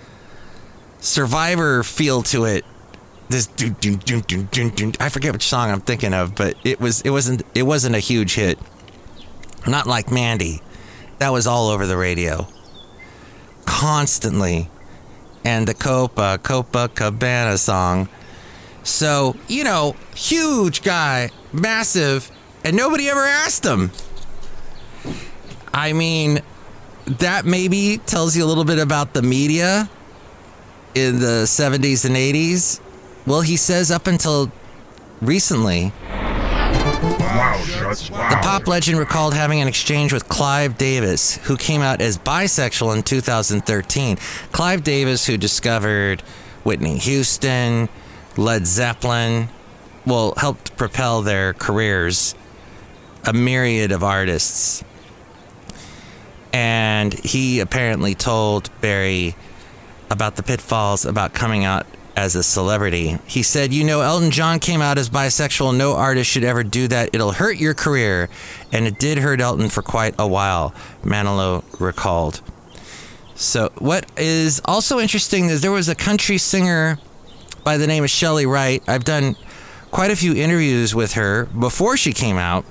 Survivor 1.01 1.81
feel 1.81 2.21
to 2.21 2.45
it. 2.45 2.63
This. 3.31 3.47
I 5.00 5.09
forget 5.09 5.31
which 5.31 5.47
song 5.47 5.71
I'm 5.71 5.79
thinking 5.79 6.13
of, 6.13 6.35
but 6.35 6.55
it 6.65 6.81
was 6.81 7.01
it 7.01 7.11
wasn't 7.11 7.43
it 7.55 7.63
wasn't 7.63 7.95
a 7.95 8.00
huge 8.00 8.35
hit. 8.35 8.59
Not 9.65 9.88
like 9.88 10.11
Mandy, 10.11 10.61
that 11.19 11.31
was 11.31 11.47
all 11.47 11.69
over 11.69 11.88
the 11.88 11.95
radio, 11.95 12.47
constantly, 13.65 14.69
and 15.45 15.65
the 15.65 15.73
Copa 15.73 16.39
Copa 16.43 16.89
Cabana 16.93 17.57
song. 17.57 18.09
So 18.83 19.38
you 19.47 19.63
know, 19.63 19.95
huge 20.13 20.81
guy, 20.83 21.29
massive, 21.53 22.29
and 22.65 22.75
nobody 22.75 23.07
ever 23.07 23.21
asked 23.21 23.65
him. 23.65 23.91
I 25.73 25.93
mean, 25.93 26.41
that 27.05 27.45
maybe 27.45 27.97
tells 28.05 28.35
you 28.35 28.43
a 28.43 28.47
little 28.47 28.65
bit 28.65 28.79
about 28.79 29.13
the 29.13 29.21
media 29.21 29.89
in 30.95 31.19
the 31.19 31.45
70s 31.45 32.05
and 32.05 32.15
80s. 32.15 32.81
Well, 33.25 33.42
he 33.42 33.58
says 33.58 33.92
up 33.92 34.08
until 34.08 34.51
recently, 35.22 35.94
Wow, 36.01 37.62
the 37.66 38.40
pop 38.42 38.68
legend 38.68 39.00
recalled 39.00 39.34
having 39.34 39.60
an 39.60 39.68
exchange 39.68 40.13
with 40.13 40.28
Clive 40.28 40.78
Davis, 40.78 41.38
who 41.38 41.58
came 41.58 41.82
out 41.82 42.01
as 42.01 42.18
bisexual 42.18 42.96
in 42.96 43.04
2013. 43.04 44.18
Clive 44.51 44.84
Davis, 44.84 45.25
who 45.25 45.38
discovered 45.38 46.22
Whitney 46.63 46.98
Houston, 46.98 47.90
Led 48.38 48.66
Zeppelin, 48.66 49.50
well, 50.06 50.34
helped 50.38 50.75
propel 50.78 51.22
their 51.22 51.54
careers, 51.54 52.36
a 53.25 53.34
myriad 53.34 53.92
of 53.92 54.04
artists. 54.04 54.84
And 56.54 57.13
he 57.13 57.60
apparently 57.60 58.16
told 58.16 58.70
Barry 58.82 59.36
about 60.10 60.36
the 60.36 60.44
pitfalls 60.44 61.06
about 61.06 61.34
coming 61.34 61.63
out 61.63 61.86
as 62.15 62.36
a 62.36 62.44
celebrity. 62.44 63.18
He 63.25 63.44
said, 63.44 63.74
You 63.74 63.84
know, 63.84 64.01
Elton 64.01 64.32
John 64.32 64.60
came 64.60 64.82
out 64.82 64.98
as 64.98 65.10
bisexual. 65.10 65.75
No 65.75 65.96
artist 65.96 66.30
should 66.30 66.44
ever 66.44 66.63
do 66.63 66.88
that. 66.88 67.10
It'll 67.13 67.32
hurt 67.32 67.58
your 67.58 67.74
career. 67.74 68.30
And 68.72 68.86
it 68.86 69.00
did 69.00 69.18
hurt 69.18 69.41
Elton 69.41 69.70
for 69.70 69.82
quite 69.82 70.15
a 70.20 70.27
while, 70.27 70.74
Manilow 71.03 71.63
recalled. 71.80 72.41
So, 73.36 73.72
what 73.80 74.06
is 74.18 74.62
also 74.65 75.00
interesting 75.00 75.46
is 75.46 75.62
there 75.62 75.72
was 75.72 75.89
a 75.89 75.96
country 75.96 76.38
singer 76.38 77.00
by 77.63 77.77
the 77.77 77.88
name 77.88 78.03
of 78.03 78.10
Chely 78.10 78.46
Wright. 78.46 78.84
I've 78.88 79.03
done 79.03 79.36
quite 79.89 80.12
a 80.12 80.15
few 80.15 80.36
interviews 80.36 80.94
with 80.94 81.13
her 81.13 81.46
before 81.46 81.98
she 81.98 82.13
came 82.13 82.38
out. 82.38 82.65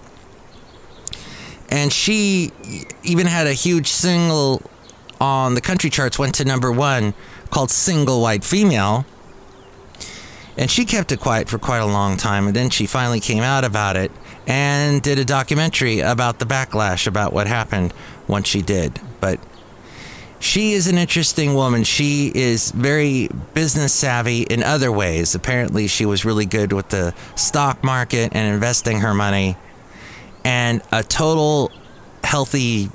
And 1.70 1.92
she 1.92 2.50
even 3.02 3.26
had 3.26 3.46
a 3.46 3.52
huge 3.52 3.88
single 3.88 4.62
on 5.20 5.54
the 5.54 5.60
country 5.60 5.90
charts, 5.90 6.18
went 6.18 6.34
to 6.36 6.44
number 6.44 6.72
one, 6.72 7.14
called 7.50 7.70
Single 7.70 8.20
White 8.20 8.42
Female. 8.42 9.04
And 10.60 10.70
she 10.70 10.84
kept 10.84 11.10
it 11.10 11.20
quiet 11.20 11.48
for 11.48 11.58
quite 11.58 11.78
a 11.78 11.86
long 11.86 12.18
time. 12.18 12.46
And 12.46 12.54
then 12.54 12.68
she 12.68 12.84
finally 12.84 13.18
came 13.18 13.42
out 13.42 13.64
about 13.64 13.96
it 13.96 14.12
and 14.46 15.00
did 15.00 15.18
a 15.18 15.24
documentary 15.24 16.00
about 16.00 16.38
the 16.38 16.44
backlash 16.44 17.06
about 17.06 17.32
what 17.32 17.46
happened 17.46 17.94
once 18.28 18.46
she 18.46 18.60
did. 18.60 19.00
But 19.20 19.40
she 20.38 20.72
is 20.72 20.86
an 20.86 20.98
interesting 20.98 21.54
woman. 21.54 21.84
She 21.84 22.30
is 22.34 22.72
very 22.72 23.28
business 23.54 23.94
savvy 23.94 24.42
in 24.42 24.62
other 24.62 24.92
ways. 24.92 25.34
Apparently, 25.34 25.86
she 25.86 26.04
was 26.04 26.26
really 26.26 26.46
good 26.46 26.74
with 26.74 26.90
the 26.90 27.14
stock 27.36 27.82
market 27.82 28.32
and 28.34 28.52
investing 28.52 29.00
her 29.00 29.14
money, 29.14 29.56
and 30.44 30.82
a 30.92 31.02
total 31.02 31.70
healthy, 32.22 32.90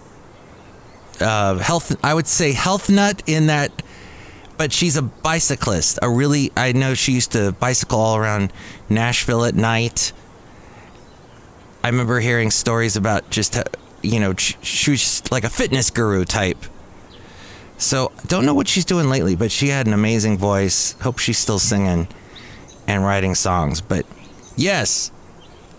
uh, 1.20 1.56
health. 1.58 1.96
I 2.04 2.14
would 2.14 2.28
say 2.28 2.52
health 2.52 2.92
nut 2.92 3.24
in 3.26 3.48
that. 3.48 3.82
But 4.58 4.72
she's 4.72 4.96
a 4.96 5.02
bicyclist. 5.02 6.00
A 6.02 6.10
really, 6.10 6.52
I 6.56 6.72
know 6.72 6.94
she 6.94 7.12
used 7.14 7.32
to 7.34 7.52
bicycle 7.54 8.00
all 8.00 8.16
around 8.16 8.54
Nashville 8.90 9.44
at 9.44 9.56
night. 9.56 10.14
I 11.84 11.90
remember 11.90 12.20
hearing 12.20 12.52
stories 12.52 12.96
about 12.96 13.30
just, 13.30 13.58
uh, 13.58 13.64
you 14.02 14.20
know, 14.20 14.34
she 14.36 14.92
was 14.92 15.30
like 15.32 15.44
a 15.44 15.50
fitness 15.50 15.90
guru 15.90 16.26
type. 16.26 16.58
So 17.78 18.12
don't 18.28 18.46
know 18.46 18.54
what 18.54 18.68
she's 18.68 18.86
doing 18.86 19.10
lately, 19.10 19.36
but 19.36 19.52
she 19.52 19.68
had 19.68 19.88
an 19.88 19.94
amazing 19.94 20.38
voice. 20.38 20.94
Hope 21.02 21.20
she's 21.20 21.38
still 21.38 21.60
singing 21.60 22.08
and 22.88 23.04
writing 23.04 23.36
songs. 23.36 23.82
But 23.82 24.06
yes, 24.56 25.12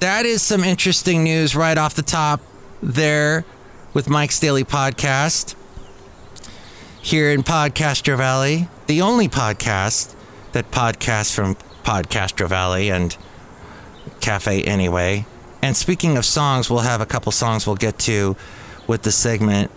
that 0.00 0.26
is 0.26 0.42
some 0.42 0.62
interesting 0.62 1.24
news 1.24 1.56
right 1.56 1.78
off 1.78 1.94
the 1.94 2.02
top 2.02 2.40
there 2.82 3.44
with 3.94 4.10
Mike's 4.10 4.38
Daily 4.38 4.64
Podcast 4.64 5.54
here 7.06 7.30
in 7.30 7.44
Podcaster 7.44 8.16
Valley, 8.16 8.68
the 8.88 9.00
only 9.00 9.28
podcast 9.28 10.12
that 10.50 10.68
podcasts 10.72 11.32
from 11.32 11.54
Podcaster 11.84 12.48
Valley 12.48 12.90
and 12.90 13.16
Cafe 14.20 14.64
Anyway. 14.64 15.24
And 15.62 15.76
speaking 15.76 16.16
of 16.16 16.24
songs, 16.24 16.68
we'll 16.68 16.80
have 16.80 17.00
a 17.00 17.06
couple 17.06 17.30
songs 17.30 17.64
we'll 17.64 17.76
get 17.76 17.96
to 18.00 18.34
with 18.88 19.02
the 19.02 19.12
segment 19.12 19.70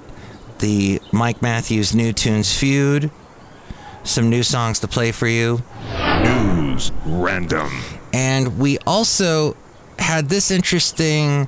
the 0.58 1.00
Mike 1.12 1.40
Matthews 1.40 1.94
New 1.94 2.14
Tunes 2.14 2.58
Feud. 2.58 3.12
Some 4.04 4.32
new 4.32 4.42
songs 4.42 4.80
to 4.80 4.88
play 4.88 5.12
for 5.12 5.28
you. 5.28 5.62
News 6.24 6.92
random. 7.06 7.70
And 8.12 8.58
we 8.58 8.80
also 8.88 9.56
had 10.00 10.30
this 10.30 10.50
interesting 10.50 11.48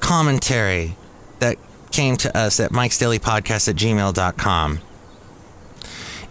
commentary 0.00 0.96
that 1.38 1.58
came 1.90 2.16
to 2.18 2.36
us 2.36 2.60
at 2.60 2.70
Mike's 2.72 2.98
Daily 2.98 3.18
Podcast 3.18 3.68
at 3.68 3.76
gmail.com. 3.76 4.80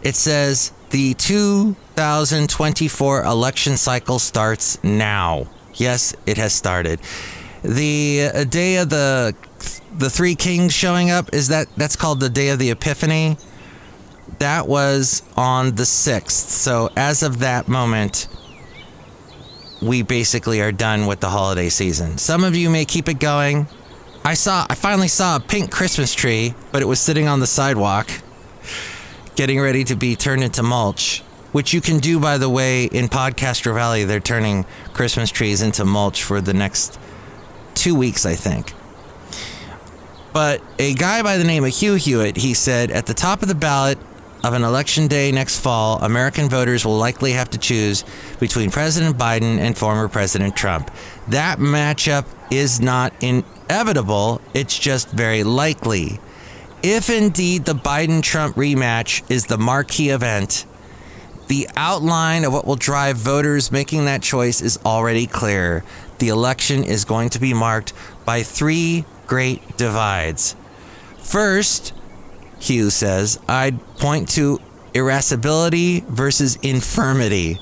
It 0.02 0.16
says 0.16 0.72
the 0.92 1.14
2024 1.16 3.24
election 3.24 3.78
cycle 3.78 4.20
starts 4.20 4.82
now. 4.84 5.48
Yes, 5.76 6.16
it 6.26 6.38
has 6.38 6.54
started. 6.54 7.00
The 7.64 8.30
uh, 8.34 8.44
day 8.46 8.78
of 8.78 8.90
the 8.90 9.36
the 9.98 10.10
three 10.10 10.36
kings 10.36 10.74
showing 10.74 11.10
up 11.10 11.34
is 11.34 11.50
that 11.50 11.68
that's 11.76 11.96
called 11.96 12.22
the 12.22 12.30
day 12.30 12.50
of 12.50 12.60
the 12.60 12.70
epiphany. 12.70 13.38
That 14.40 14.68
was 14.68 15.24
on 15.36 15.76
the 15.76 15.84
6th. 15.84 16.32
So 16.32 16.90
as 16.96 17.24
of 17.24 17.40
that 17.40 17.68
moment, 17.68 18.28
we 19.82 20.02
basically 20.02 20.62
are 20.62 20.72
done 20.72 21.08
with 21.08 21.20
the 21.20 21.30
holiday 21.30 21.70
season. 21.70 22.18
Some 22.18 22.44
of 22.44 22.56
you 22.56 22.70
may 22.70 22.86
keep 22.86 23.10
it 23.10 23.20
going. 23.20 23.68
I 24.24 24.34
saw 24.34 24.66
I 24.70 24.76
finally 24.76 25.08
saw 25.08 25.38
a 25.38 25.40
pink 25.40 25.72
Christmas 25.72 26.14
tree, 26.14 26.54
but 26.72 26.82
it 26.82 26.86
was 26.86 27.00
sitting 27.00 27.28
on 27.28 27.40
the 27.40 27.48
sidewalk 27.48 28.10
getting 29.36 29.60
ready 29.60 29.84
to 29.86 29.96
be 29.96 30.16
turned 30.16 30.44
into 30.44 30.62
mulch, 30.62 31.20
which 31.52 31.74
you 31.74 31.82
can 31.82 32.00
do 32.00 32.20
by 32.20 32.38
the 32.38 32.50
way 32.50 32.86
in 32.86 33.08
Podcaster 33.08 33.74
Valley. 33.74 34.04
They're 34.04 34.20
turning 34.20 34.66
Christmas 34.94 35.32
trees 35.32 35.62
into 35.62 35.86
mulch 35.86 36.24
for 36.24 36.42
the 36.42 36.54
next 36.54 37.00
2 37.76 37.96
weeks, 37.96 38.26
I 38.26 38.36
think. 38.36 38.74
But 40.34 40.62
a 40.78 40.94
guy 40.94 41.24
by 41.24 41.38
the 41.38 41.44
name 41.44 41.64
of 41.64 41.72
Hugh 41.72 41.96
Hewitt, 41.96 42.38
he 42.38 42.54
said, 42.54 42.92
at 42.92 43.06
the 43.06 43.14
top 43.14 43.42
of 43.42 43.48
the 43.48 43.56
ballot 43.56 43.98
of 44.44 44.54
an 44.54 44.64
election 44.64 45.08
day 45.08 45.32
next 45.32 45.60
fall, 45.60 45.98
American 46.04 46.50
voters 46.50 46.86
will 46.86 46.98
likely 46.98 47.32
have 47.32 47.50
to 47.52 47.58
choose 47.58 48.04
between 48.40 48.70
President 48.70 49.18
Biden 49.18 49.58
and 49.58 49.78
former 49.78 50.08
President 50.08 50.56
Trump. 50.56 50.92
That 51.30 51.60
matchup 51.60 52.26
is 52.52 52.80
not 52.80 53.14
inevitable, 53.70 54.42
it's 54.56 54.78
just 54.78 55.12
very 55.12 55.44
likely. 55.44 56.20
If 56.82 57.10
indeed 57.10 57.66
the 57.66 57.74
Biden 57.74 58.24
Trump 58.24 58.56
rematch 58.56 59.30
is 59.30 59.46
the 59.46 59.60
marquee 59.60 60.10
event, 60.10 60.66
the 61.48 61.70
outline 61.76 62.46
of 62.46 62.54
what 62.54 62.66
will 62.66 62.76
drive 62.76 63.18
voters 63.18 63.72
making 63.72 64.06
that 64.06 64.24
choice 64.24 64.62
is 64.62 64.80
already 64.86 65.28
clear. 65.28 65.84
The 66.18 66.30
election 66.30 66.84
is 66.84 67.06
going 67.06 67.30
to 67.30 67.40
be 67.40 67.54
marked 67.54 67.94
by 68.26 68.42
three 68.44 69.06
great 69.28 69.78
divides. 69.78 70.56
First, 71.20 71.94
Hugh 72.60 72.90
says, 72.90 73.40
I'd 73.48 73.80
point 73.98 74.30
to 74.30 74.60
irascibility 74.94 76.04
versus 76.08 76.56
infirmity. 76.58 77.60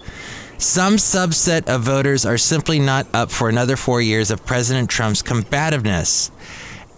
Some 0.58 0.96
subset 0.96 1.68
of 1.68 1.82
voters 1.82 2.26
are 2.26 2.38
simply 2.38 2.80
not 2.80 3.06
up 3.14 3.30
for 3.30 3.48
another 3.48 3.78
four 3.78 4.02
years 4.02 4.32
of 4.32 4.44
President 4.44 4.90
Trump's 4.90 5.22
combativeness. 5.22 6.32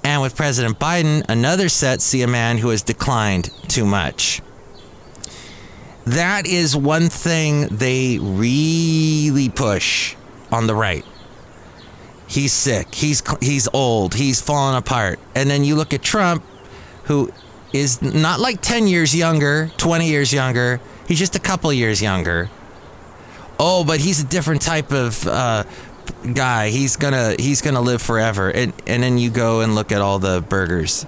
And 0.01 0.21
with 0.21 0.37
President 0.37 0.79
Biden, 0.79 1.25
another 1.27 1.67
set 1.67 2.01
see 2.01 2.21
a 2.21 2.27
man 2.27 2.59
who 2.59 2.69
has 2.69 2.81
declined 2.81 3.51
too 3.67 3.85
much. 3.85 4.41
That 6.05 6.47
is 6.47 6.75
one 6.75 7.09
thing 7.09 7.67
they 7.67 8.17
really 8.17 9.49
push 9.49 10.15
on 10.51 10.65
the 10.67 10.73
right. 10.73 11.05
He's 12.27 12.53
sick. 12.53 12.95
He's 12.95 13.21
he's 13.41 13.67
old. 13.73 14.15
He's 14.15 14.39
falling 14.39 14.77
apart. 14.77 15.19
And 15.35 15.49
then 15.49 15.65
you 15.65 15.75
look 15.75 15.93
at 15.93 16.01
Trump, 16.01 16.43
who 17.03 17.31
is 17.73 18.01
not 18.01 18.39
like 18.39 18.61
10 18.61 18.87
years 18.87 19.13
younger, 19.13 19.69
20 19.77 20.07
years 20.07 20.31
younger. 20.31 20.79
He's 21.07 21.19
just 21.19 21.35
a 21.35 21.39
couple 21.39 21.73
years 21.73 22.01
younger. 22.01 22.49
Oh, 23.59 23.83
but 23.83 23.99
he's 23.99 24.23
a 24.23 24.25
different 24.25 24.61
type 24.61 24.91
of 24.91 25.27
uh, 25.27 25.65
guy. 26.33 26.69
He's 26.69 26.95
gonna 26.95 27.35
he's 27.37 27.61
gonna 27.61 27.81
live 27.81 28.01
forever. 28.01 28.49
And 28.49 28.73
and 28.87 29.03
then 29.03 29.17
you 29.17 29.29
go 29.29 29.61
and 29.61 29.75
look 29.75 29.91
at 29.91 30.01
all 30.01 30.19
the 30.19 30.41
burgers 30.47 31.05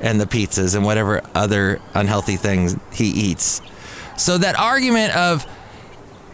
and 0.00 0.20
the 0.20 0.26
pizzas 0.26 0.74
and 0.74 0.84
whatever 0.84 1.22
other 1.34 1.80
unhealthy 1.94 2.36
things 2.36 2.76
he 2.92 3.06
eats. 3.06 3.62
So 4.16 4.38
that 4.38 4.58
argument 4.58 5.14
of 5.16 5.46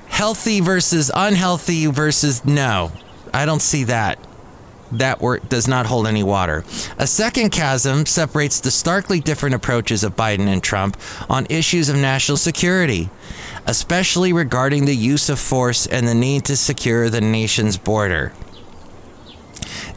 healthy 0.09 0.61
versus 0.61 1.11
unhealthy 1.14 1.87
versus 1.87 2.45
no, 2.45 2.92
I 3.33 3.47
don't 3.47 3.62
see 3.62 3.85
that. 3.85 4.19
That 4.92 5.23
word 5.23 5.49
does 5.49 5.66
not 5.66 5.87
hold 5.87 6.07
any 6.07 6.23
water. 6.23 6.64
A 6.99 7.07
second 7.07 7.50
chasm 7.50 8.04
separates 8.04 8.61
the 8.61 8.71
starkly 8.71 9.21
different 9.21 9.54
approaches 9.54 10.04
of 10.04 10.16
Biden 10.16 10.49
and 10.49 10.62
Trump 10.62 10.99
on 11.31 11.47
issues 11.49 11.88
of 11.88 11.97
national 11.97 12.37
security, 12.37 13.09
especially 13.66 14.33
regarding 14.33 14.85
the 14.85 14.95
use 14.97 15.28
of 15.28 15.38
force 15.38 15.87
and 15.87 16.07
the 16.07 16.14
need 16.14 16.45
to 16.47 16.57
secure 16.57 17.09
the 17.11 17.21
nation's 17.21 17.76
border. 17.76 18.33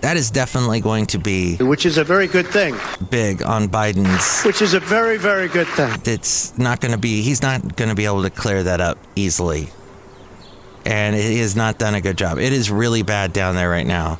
That 0.01 0.17
is 0.17 0.29
definitely 0.29 0.81
going 0.81 1.07
to 1.07 1.17
be 1.17 1.55
which 1.57 1.85
is 1.85 1.97
a 1.97 2.03
very 2.03 2.27
good 2.27 2.45
thing. 2.47 2.75
big 3.09 3.41
on 3.41 3.67
Biden's 3.69 4.43
Which 4.43 4.61
is 4.61 4.75
a 4.75 4.79
very, 4.79 5.17
very 5.17 5.47
good 5.47 5.67
thing. 5.69 5.99
it's 6.05 6.55
not 6.59 6.79
going 6.79 6.91
to 6.91 6.97
be 6.97 7.21
he's 7.21 7.41
not 7.41 7.75
going 7.75 7.89
to 7.89 7.95
be 7.95 8.05
able 8.05 8.21
to 8.21 8.29
clear 8.29 8.61
that 8.63 8.81
up 8.81 8.99
easily 9.15 9.69
and 10.85 11.15
he 11.15 11.39
has 11.39 11.55
not 11.55 11.79
done 11.79 11.95
a 11.95 12.01
good 12.01 12.17
job 12.17 12.37
it 12.37 12.53
is 12.53 12.69
really 12.69 13.01
bad 13.01 13.33
down 13.33 13.55
there 13.55 13.69
right 13.69 13.87
now 13.87 14.19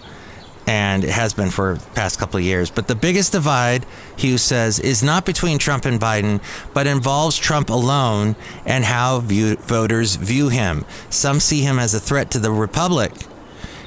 and 0.68 1.04
it 1.04 1.12
has 1.12 1.34
been 1.34 1.50
for 1.50 1.76
the 1.76 1.86
past 1.92 2.20
couple 2.20 2.38
of 2.38 2.44
years 2.44 2.70
but 2.70 2.88
the 2.88 2.96
biggest 2.96 3.32
divide 3.32 3.86
hughes 4.18 4.42
says 4.42 4.80
is 4.80 5.04
not 5.04 5.26
between 5.26 5.58
trump 5.58 5.86
and 5.86 6.00
biden 6.00 6.42
but 6.74 6.88
involves 6.88 7.38
trump 7.38 7.70
alone 7.70 8.36
and 8.66 8.86
how 8.86 9.20
view, 9.20 9.56
voters 9.58 10.16
view 10.16 10.50
him 10.50 10.86
some 11.10 11.40
see 11.40 11.62
him 11.62 11.78
as 11.80 11.94
a 11.94 12.00
threat 12.00 12.32
to 12.32 12.40
the 12.40 12.52
republic 12.52 13.12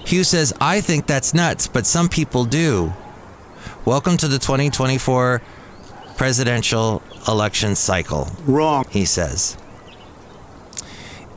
hughes 0.04 0.28
says 0.28 0.52
i 0.60 0.80
think 0.80 1.06
that's 1.06 1.34
nuts 1.34 1.66
but 1.66 1.86
some 1.86 2.08
people 2.08 2.44
do 2.44 2.92
welcome 3.84 4.16
to 4.16 4.28
the 4.28 4.38
2024 4.38 5.42
presidential 6.18 7.00
election 7.28 7.74
cycle, 7.74 8.28
Wrong. 8.44 8.84
he 8.90 9.04
says. 9.04 9.56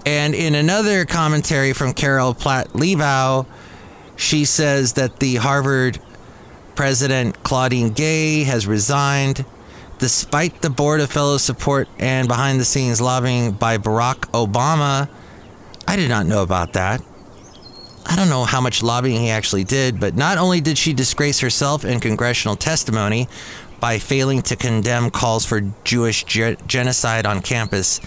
And 0.06 0.34
in 0.34 0.56
another 0.56 1.06
commentary 1.06 1.74
from 1.74 1.94
Carol 1.94 2.34
Platt 2.34 2.70
Liebau, 2.70 3.46
she 4.16 4.46
says 4.46 4.94
that 4.94 5.20
the 5.20 5.36
Harvard 5.36 6.00
president 6.76 7.44
Claudine 7.44 7.90
Gay 7.90 8.44
has 8.44 8.68
resigned 8.68 9.46
despite 10.00 10.62
the 10.62 10.70
board 10.70 11.00
of 11.00 11.12
fellow 11.12 11.38
support 11.38 11.88
and 12.00 12.28
behind 12.28 12.60
the 12.60 12.66
scenes 12.66 13.00
lobbying 13.00 13.52
by 13.52 13.78
Barack 13.78 14.22
Obama. 14.32 15.08
I 15.88 15.96
did 15.96 16.10
not 16.10 16.26
know 16.26 16.42
about 16.42 16.74
that. 16.74 17.04
I 18.06 18.16
don't 18.16 18.30
know 18.30 18.46
how 18.46 18.62
much 18.62 18.82
lobbying 18.82 19.22
he 19.22 19.30
actually 19.30 19.64
did, 19.64 20.00
but 20.00 20.16
not 20.16 20.38
only 20.38 20.60
did 20.60 20.78
she 20.78 20.94
disgrace 20.94 21.40
herself 21.40 21.86
in 21.86 22.00
congressional 22.00 22.56
testimony 22.56 23.28
by 23.80 24.00
failing 24.00 24.42
to 24.44 24.56
condemn 24.56 25.12
calls 25.12 25.46
for 25.46 25.62
Jewish 25.84 26.24
ge- 26.24 26.58
genocide 26.66 27.26
on 27.26 27.42
campus, 27.42 28.02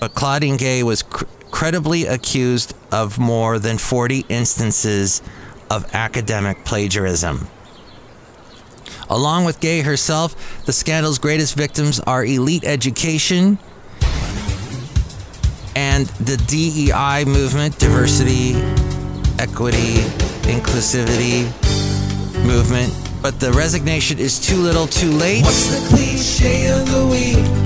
but 0.00 0.14
Claudine 0.14 0.56
Gay 0.56 0.82
was 0.82 1.02
cr- 1.02 1.24
credibly 1.54 2.04
accused 2.04 2.74
of 2.90 3.16
more 3.16 3.60
than 3.60 3.78
40 3.78 4.26
instances 4.28 5.22
of 5.70 5.94
academic 5.94 6.64
plagiarism. 6.64 7.46
Along 9.08 9.44
with 9.44 9.60
Gay 9.60 9.82
herself, 9.82 10.66
the 10.66 10.72
scandal's 10.72 11.20
greatest 11.20 11.54
victims 11.54 12.00
are 12.00 12.24
elite 12.24 12.64
education 12.64 13.58
and 15.76 16.06
the 16.26 16.36
DEI 16.48 17.24
movement, 17.24 17.78
diversity, 17.78 18.54
equity, 19.38 20.02
inclusivity 20.50 21.44
movement. 22.44 22.92
But 23.22 23.38
the 23.38 23.52
resignation 23.52 24.18
is 24.18 24.44
too 24.44 24.56
little, 24.56 24.88
too 24.88 25.12
late. 25.12 25.44
What's 25.44 25.70
the 25.70 25.88
cliche 25.88 26.66
of 26.72 26.90
the 26.90 27.06
week? 27.06 27.63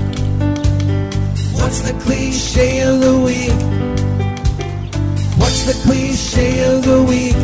What's 1.59 1.81
the 1.81 1.93
cliche 1.99 2.81
of 2.81 2.99
the 3.01 3.19
week? 3.19 3.51
What's 5.37 5.63
the 5.65 5.73
cliche 5.83 6.63
of 6.65 6.83
the 6.83 7.03
week? 7.03 7.35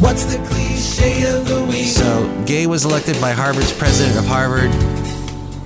What's 0.00 0.24
the 0.24 0.38
cliche 0.48 1.22
of 1.34 1.48
the 1.48 1.64
week? 1.64 1.86
So, 1.86 2.44
Gay 2.44 2.66
was 2.66 2.84
elected 2.84 3.20
by 3.20 3.30
Harvard's 3.32 3.72
president 3.72 4.18
of 4.18 4.26
Harvard 4.26 4.70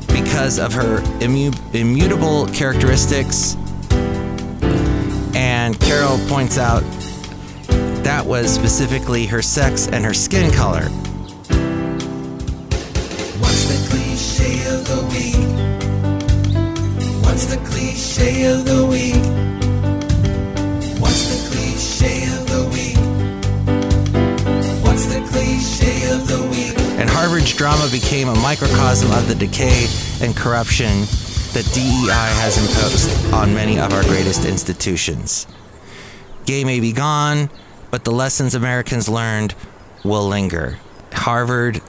because 0.08 0.58
of 0.58 0.72
her 0.74 1.00
immu- 1.20 1.56
immutable 1.74 2.46
characteristics. 2.48 3.56
And 5.34 5.78
Carol 5.80 6.18
points 6.28 6.58
out 6.58 6.82
that 8.04 8.24
was 8.24 8.52
specifically 8.52 9.26
her 9.26 9.42
sex 9.42 9.88
and 9.88 10.04
her 10.04 10.14
skin 10.14 10.52
color. 10.52 10.84
What's 13.40 13.64
the 13.64 13.88
cliche 13.90 14.66
of 14.72 14.86
the 14.86 15.06
week? 15.10 15.45
What's 17.36 17.54
the 17.54 17.62
cliche 17.68 18.44
of 18.50 18.64
the 18.64 18.86
week? 18.86 19.22
What's 20.98 21.26
the 21.28 21.54
cliche 21.54 22.22
of 22.32 22.46
the 22.48 22.64
week? 22.72 22.96
What's 24.82 25.04
the 25.04 25.20
cliche 25.30 26.12
of 26.14 26.26
the 26.26 26.48
week? 26.48 26.78
And 26.98 27.10
Harvard's 27.10 27.54
drama 27.54 27.90
became 27.92 28.30
a 28.30 28.34
microcosm 28.36 29.12
of 29.12 29.28
the 29.28 29.34
decay 29.34 29.86
and 30.22 30.34
corruption 30.34 31.00
that 31.52 31.68
DEI 31.74 32.32
has 32.40 32.56
imposed 32.56 33.34
on 33.34 33.52
many 33.52 33.78
of 33.78 33.92
our 33.92 34.02
greatest 34.04 34.46
institutions. 34.46 35.46
Gay 36.46 36.64
may 36.64 36.80
be 36.80 36.92
gone, 36.92 37.50
but 37.90 38.04
the 38.04 38.12
lessons 38.12 38.54
Americans 38.54 39.10
learned 39.10 39.54
will 40.06 40.26
linger. 40.26 40.78
Harvard 41.12 41.82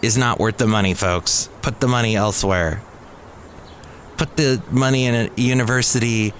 is 0.00 0.16
not 0.16 0.38
worth 0.38 0.56
the 0.56 0.66
money, 0.66 0.94
folks. 0.94 1.50
Put 1.60 1.80
the 1.80 1.88
money 1.88 2.16
elsewhere. 2.16 2.80
Put 4.18 4.36
the 4.36 4.62
money 4.70 5.06
in 5.06 5.14
a 5.14 5.30
university 5.36 6.34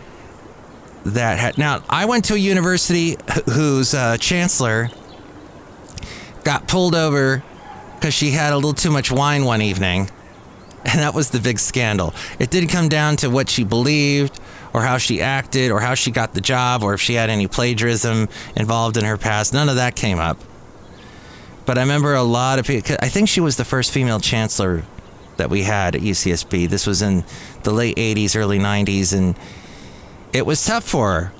that 1.07 1.39
had. 1.39 1.59
Now, 1.59 1.83
I 1.89 2.05
went 2.05 2.27
to 2.27 2.35
a 2.35 2.39
university 2.39 3.17
whose 3.53 3.95
uh, 3.95 4.17
chancellor 4.19 4.91
got 6.45 6.69
pulled 6.69 6.95
over 6.95 7.43
because 7.95 8.15
she 8.15 8.31
had 8.31 8.53
a 8.53 8.57
little 8.57 8.75
too 8.75 8.91
much 8.91 9.11
wine 9.11 9.45
one 9.45 9.63
evening. 9.63 10.11
And 10.85 11.01
that 11.01 11.15
was 11.15 11.31
the 11.31 11.41
big 11.41 11.59
scandal. 11.59 12.15
It 12.39 12.51
didn't 12.51 12.71
come 12.71 12.89
down 12.89 13.17
to 13.17 13.29
what 13.29 13.51
she 13.51 13.65
believed 13.65 14.41
or 14.73 14.83
how 14.83 14.99
she 14.99 15.21
acted 15.21 15.71
or 15.71 15.81
how 15.81 15.95
she 15.95 16.11
got 16.11 16.35
the 16.35 16.41
job 16.41 16.83
or 16.83 16.95
if 16.95 17.01
she 17.01 17.15
had 17.15 17.31
any 17.31 17.47
plagiarism 17.47 18.29
involved 18.57 18.97
in 18.97 19.05
her 19.05 19.17
past. 19.17 19.53
None 19.53 19.69
of 19.69 19.77
that 19.77 19.97
came 19.97 20.19
up. 20.19 20.39
But 21.67 21.79
I 21.79 21.83
remember 21.83 22.15
a 22.15 22.23
lot 22.23 22.59
of 22.59 22.67
people, 22.67 22.97
I 23.01 23.09
think 23.09 23.29
she 23.29 23.41
was 23.41 23.57
the 23.57 23.65
first 23.65 23.91
female 23.93 24.21
chancellor 24.21 24.85
that 25.39 25.51
we 25.51 25.63
had 25.63 25.97
at 25.97 26.03
UCSB. 26.03 26.69
This 26.69 26.87
was 26.87 27.03
in 27.03 27.25
the 27.65 27.73
late 27.73 27.97
80s, 27.97 28.37
early 28.37 28.59
90s, 28.59 29.17
and 29.17 29.37
it 30.33 30.47
was 30.47 30.65
tough 30.65 30.85
for 30.85 31.13
her. 31.13 31.33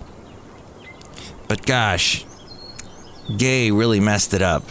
But 1.47 1.65
gosh, 1.65 2.25
Gay 3.37 3.71
really 3.71 4.01
messed 4.01 4.35
it 4.35 4.43
up 4.43 4.65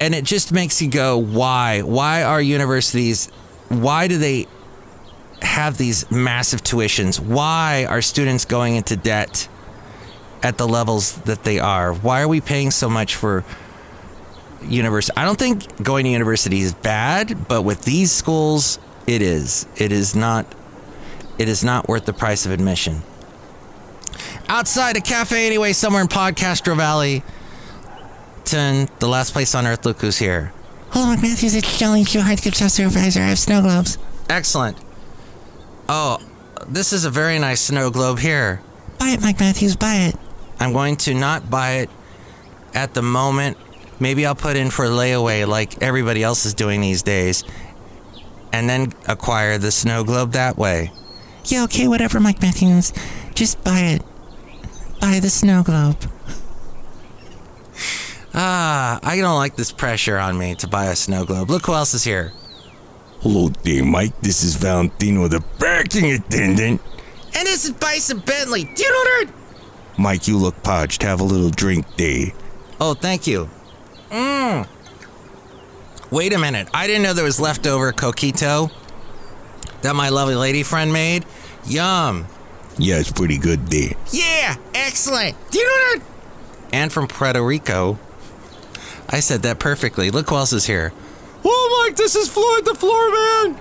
and 0.00 0.14
it 0.14 0.24
just 0.24 0.52
makes 0.52 0.80
you 0.80 0.88
go 0.88 1.16
why 1.16 1.82
why 1.82 2.22
are 2.22 2.40
universities 2.40 3.26
why 3.68 4.08
do 4.08 4.18
they 4.18 4.46
have 5.42 5.76
these 5.76 6.10
massive 6.10 6.62
tuitions 6.62 7.20
why 7.20 7.86
are 7.88 8.02
students 8.02 8.44
going 8.44 8.76
into 8.76 8.96
debt 8.96 9.48
at 10.42 10.58
the 10.58 10.66
levels 10.66 11.16
that 11.22 11.44
they 11.44 11.58
are 11.58 11.92
why 11.92 12.20
are 12.20 12.28
we 12.28 12.40
paying 12.40 12.70
so 12.70 12.88
much 12.88 13.14
for 13.14 13.44
university 14.62 15.16
i 15.16 15.24
don't 15.24 15.38
think 15.38 15.82
going 15.82 16.04
to 16.04 16.10
university 16.10 16.60
is 16.60 16.74
bad 16.74 17.48
but 17.48 17.62
with 17.62 17.82
these 17.82 18.10
schools 18.10 18.78
it 19.06 19.22
is 19.22 19.66
it 19.76 19.92
is 19.92 20.16
not 20.16 20.46
it 21.38 21.48
is 21.48 21.62
not 21.62 21.88
worth 21.88 22.04
the 22.04 22.12
price 22.12 22.44
of 22.44 22.52
admission 22.52 23.02
outside 24.48 24.96
a 24.96 25.00
cafe 25.00 25.46
anyway 25.46 25.72
somewhere 25.72 26.02
in 26.02 26.08
podcastro 26.08 26.76
valley 26.76 27.22
Ten, 28.48 28.88
the 28.98 29.08
last 29.08 29.34
place 29.34 29.54
on 29.54 29.66
earth. 29.66 29.84
Look 29.84 30.00
who's 30.00 30.16
here. 30.16 30.54
Hello, 30.92 31.04
Mike 31.04 31.20
Matthews. 31.20 31.54
It's 31.54 31.78
Jolly 31.78 32.02
Joe 32.04 32.20
Hardskip 32.20 32.54
Shop 32.54 32.70
Supervisor. 32.70 33.20
I 33.20 33.26
have 33.26 33.38
snow 33.38 33.60
globes. 33.60 33.98
Excellent. 34.30 34.78
Oh, 35.86 36.16
this 36.66 36.94
is 36.94 37.04
a 37.04 37.10
very 37.10 37.38
nice 37.38 37.60
snow 37.60 37.90
globe 37.90 38.20
here. 38.20 38.62
Buy 38.98 39.08
it, 39.08 39.20
Mike 39.20 39.38
Matthews. 39.38 39.76
Buy 39.76 39.96
it. 39.96 40.16
I'm 40.58 40.72
going 40.72 40.96
to 40.96 41.12
not 41.12 41.50
buy 41.50 41.72
it 41.72 41.90
at 42.72 42.94
the 42.94 43.02
moment. 43.02 43.58
Maybe 44.00 44.24
I'll 44.26 44.34
put 44.34 44.56
in 44.56 44.70
for 44.70 44.84
layaway 44.86 45.46
like 45.46 45.82
everybody 45.82 46.22
else 46.22 46.46
is 46.46 46.54
doing 46.54 46.80
these 46.80 47.02
days. 47.02 47.44
And 48.52 48.68
then 48.68 48.92
acquire 49.06 49.58
the 49.58 49.70
snow 49.70 50.04
globe 50.04 50.32
that 50.32 50.56
way. 50.56 50.92
Yeah, 51.44 51.64
okay, 51.64 51.88
whatever, 51.88 52.20
Mike 52.20 52.40
Matthews. 52.40 52.92
Just 53.34 53.62
buy 53.64 53.80
it. 53.80 54.02
Buy 55.00 55.20
the 55.20 55.30
snow 55.30 55.62
globe. 55.62 55.98
Ah, 58.34 59.00
I 59.02 59.16
don't 59.16 59.36
like 59.36 59.56
this 59.56 59.72
pressure 59.72 60.18
on 60.18 60.38
me 60.38 60.54
to 60.56 60.68
buy 60.68 60.86
a 60.86 60.96
snow 60.96 61.24
globe. 61.24 61.50
Look 61.50 61.66
who 61.66 61.72
else 61.74 61.94
is 61.94 62.04
here. 62.04 62.32
Hello 63.20 63.48
there, 63.64 63.84
Mike. 63.84 64.20
This 64.20 64.44
is 64.44 64.54
Valentino, 64.54 65.26
the 65.26 65.40
parking 65.58 66.12
attendant. 66.12 66.80
And 67.34 67.46
this 67.46 67.64
is 67.64 67.72
Bison 67.72 68.18
Bentley. 68.20 68.64
Do 68.64 68.82
you 68.82 68.90
know 68.90 69.04
that? 69.04 69.32
Mike, 69.98 70.28
you 70.28 70.36
look 70.36 70.62
parched. 70.62 71.02
Have 71.02 71.20
a 71.20 71.24
little 71.24 71.50
drink 71.50 71.84
there. 71.96 72.26
Oh, 72.80 72.94
thank 72.94 73.26
you. 73.26 73.48
Mmm. 74.10 74.66
Wait 76.10 76.32
a 76.32 76.38
minute. 76.38 76.68
I 76.72 76.86
didn't 76.86 77.02
know 77.02 77.12
there 77.12 77.24
was 77.24 77.38
leftover 77.40 77.92
coquito 77.92 78.70
that 79.82 79.94
my 79.94 80.08
lovely 80.08 80.34
lady 80.34 80.62
friend 80.62 80.92
made. 80.92 81.26
Yum. 81.66 82.26
Yeah, 82.78 82.98
it's 82.98 83.12
pretty 83.12 83.38
good 83.38 83.66
there. 83.66 83.92
Yeah, 84.10 84.56
excellent. 84.74 85.36
Do 85.50 85.58
you 85.58 85.64
know 85.66 85.98
that? 85.98 86.02
And 86.72 86.92
from 86.92 87.08
Puerto 87.08 87.42
Rico. 87.42 87.98
I 89.10 89.20
said 89.20 89.42
that 89.42 89.58
perfectly. 89.58 90.10
Look 90.10 90.28
who 90.30 90.36
else 90.36 90.52
is 90.52 90.66
here. 90.66 90.92
Oh, 91.44 91.84
Mike, 91.86 91.96
this 91.96 92.14
is 92.14 92.28
Floyd 92.28 92.64
the 92.64 92.74
Floor 92.74 93.10
Man. 93.10 93.60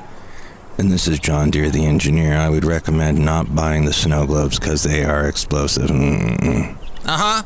And 0.78 0.92
this 0.92 1.08
is 1.08 1.20
John 1.20 1.50
Deer, 1.50 1.70
the 1.70 1.86
engineer. 1.86 2.36
I 2.38 2.50
would 2.50 2.64
recommend 2.66 3.18
not 3.18 3.56
buying 3.56 3.86
the 3.86 3.94
snow 3.94 4.28
globes 4.28 4.60
because 4.60 4.84
they 4.84 5.04
are 5.04 5.28
explosive. 5.28 5.90
Mm-mm. 5.90 6.76
Uh 7.06 7.18
huh. 7.18 7.44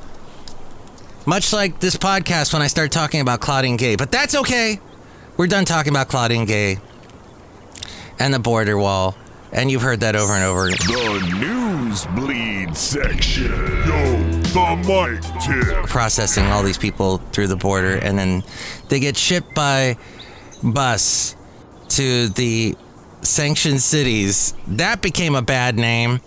Much 1.25 1.53
like 1.53 1.79
this 1.79 1.97
podcast 1.97 2.51
when 2.51 2.63
I 2.63 2.67
start 2.67 2.91
talking 2.91 3.21
about 3.21 3.41
Claudine 3.41 3.77
Gay, 3.77 3.95
but 3.95 4.11
that's 4.11 4.33
okay. 4.33 4.79
We're 5.37 5.47
done 5.47 5.65
talking 5.65 5.91
about 5.93 6.07
Claudine 6.07 6.45
Gay 6.45 6.77
and 8.17 8.33
the 8.33 8.39
border 8.39 8.75
wall, 8.77 9.15
and 9.51 9.69
you've 9.69 9.83
heard 9.83 9.99
that 9.99 10.15
over 10.15 10.33
and 10.33 10.43
over. 10.43 10.69
The 10.69 11.19
Newsbleed 11.37 12.75
section. 12.75 13.51
Yo, 13.51 14.17
the 14.51 14.75
mic 14.87 15.21
tip. 15.43 15.85
Processing 15.85 16.45
all 16.45 16.63
these 16.63 16.79
people 16.79 17.19
through 17.31 17.47
the 17.47 17.55
border, 17.55 17.95
and 17.97 18.17
then 18.17 18.43
they 18.89 18.99
get 18.99 19.15
shipped 19.15 19.53
by 19.53 19.97
bus 20.63 21.35
to 21.89 22.29
the 22.29 22.75
sanctioned 23.21 23.81
cities. 23.81 24.55
That 24.67 25.03
became 25.03 25.35
a 25.35 25.43
bad 25.43 25.75
name. 25.75 26.19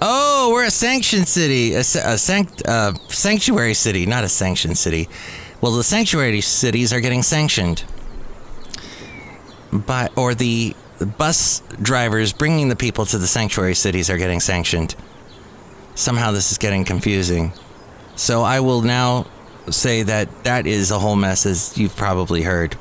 Oh, 0.00 0.50
we're 0.52 0.66
a 0.66 0.70
sanctioned 0.70 1.26
city, 1.26 1.74
a, 1.74 1.80
a 1.80 2.18
sanct- 2.18 2.66
uh, 2.66 2.92
sanctuary 3.08 3.74
city, 3.74 4.04
not 4.04 4.24
a 4.24 4.28
sanctioned 4.28 4.76
city. 4.76 5.08
Well, 5.60 5.72
the 5.72 5.84
sanctuary 5.84 6.42
cities 6.42 6.92
are 6.92 7.00
getting 7.00 7.22
sanctioned 7.22 7.84
by, 9.72 10.10
or 10.14 10.34
the 10.34 10.76
bus 11.16 11.62
drivers 11.80 12.32
bringing 12.34 12.68
the 12.68 12.76
people 12.76 13.06
to 13.06 13.18
the 13.18 13.26
sanctuary 13.26 13.74
cities 13.74 14.10
are 14.10 14.18
getting 14.18 14.40
sanctioned. 14.40 14.94
Somehow 15.94 16.30
this 16.30 16.52
is 16.52 16.58
getting 16.58 16.84
confusing. 16.84 17.52
So 18.16 18.42
I 18.42 18.60
will 18.60 18.82
now 18.82 19.26
say 19.70 20.02
that 20.02 20.44
that 20.44 20.66
is 20.66 20.90
a 20.90 20.98
whole 20.98 21.16
mess, 21.16 21.46
as 21.46 21.76
you've 21.78 21.96
probably 21.96 22.42
heard. 22.42 22.76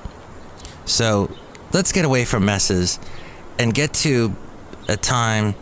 So 0.86 1.32
let's 1.72 1.94
get 1.94 2.04
away 2.04 2.26
from 2.26 2.44
messes 2.44 3.00
and 3.58 3.74
get 3.74 3.94
to 3.94 4.36
a 4.90 4.98
time 4.98 5.56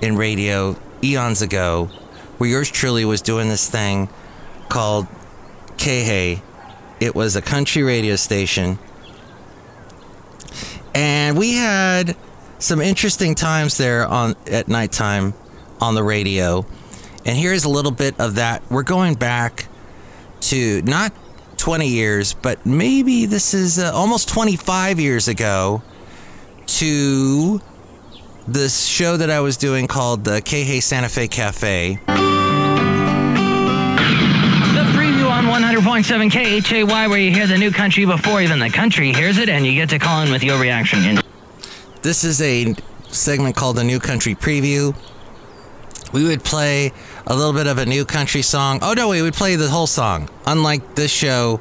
in 0.00 0.16
radio 0.16 0.76
eons 1.02 1.42
ago 1.42 1.86
where 2.38 2.48
yours 2.48 2.70
truly 2.70 3.04
was 3.04 3.20
doing 3.20 3.48
this 3.48 3.68
thing 3.68 4.08
called 4.68 5.06
K 5.76 6.40
It 7.00 7.14
was 7.14 7.36
a 7.36 7.42
country 7.42 7.82
radio 7.82 8.16
station. 8.16 8.78
And 10.94 11.38
we 11.38 11.54
had 11.54 12.16
some 12.58 12.80
interesting 12.80 13.34
times 13.34 13.78
there 13.78 14.06
on 14.06 14.34
at 14.50 14.68
nighttime 14.68 15.34
on 15.80 15.94
the 15.94 16.02
radio. 16.02 16.66
And 17.24 17.36
here's 17.36 17.64
a 17.64 17.68
little 17.68 17.92
bit 17.92 18.18
of 18.18 18.36
that. 18.36 18.62
We're 18.70 18.82
going 18.82 19.14
back 19.14 19.68
to 20.40 20.82
not 20.82 21.12
20 21.58 21.88
years, 21.88 22.34
but 22.34 22.64
maybe 22.64 23.26
this 23.26 23.54
is 23.54 23.78
uh, 23.78 23.92
almost 23.94 24.28
25 24.28 24.98
years 24.98 25.28
ago 25.28 25.82
to 26.66 27.60
this 28.48 28.86
show 28.86 29.16
that 29.18 29.30
I 29.30 29.40
was 29.40 29.58
doing 29.58 29.86
called 29.86 30.24
the 30.24 30.40
K 30.40 30.80
Santa 30.80 31.08
Fe 31.08 31.28
Cafe. 31.28 32.00
The 32.06 32.12
preview 34.94 35.30
on 35.30 35.44
100.7 35.44 36.30
KHAY, 36.64 36.84
where 36.84 37.18
you 37.18 37.30
hear 37.30 37.46
the 37.46 37.58
new 37.58 37.70
country 37.70 38.06
before 38.06 38.40
even 38.40 38.58
the 38.58 38.70
country 38.70 39.12
hears 39.12 39.36
it, 39.36 39.50
and 39.50 39.66
you 39.66 39.74
get 39.74 39.90
to 39.90 39.98
call 39.98 40.22
in 40.22 40.32
with 40.32 40.42
your 40.42 40.58
reaction. 40.58 41.20
This 42.00 42.24
is 42.24 42.40
a 42.40 42.74
segment 43.08 43.54
called 43.54 43.76
the 43.76 43.84
New 43.84 44.00
Country 44.00 44.34
Preview. 44.34 44.96
We 46.14 46.24
would 46.24 46.42
play 46.42 46.92
a 47.26 47.36
little 47.36 47.52
bit 47.52 47.66
of 47.66 47.76
a 47.76 47.84
new 47.84 48.06
country 48.06 48.40
song. 48.40 48.78
Oh 48.80 48.94
no, 48.94 49.10
we 49.10 49.20
would 49.20 49.34
play 49.34 49.56
the 49.56 49.68
whole 49.68 49.86
song. 49.86 50.30
Unlike 50.46 50.94
this 50.94 51.10
show 51.10 51.60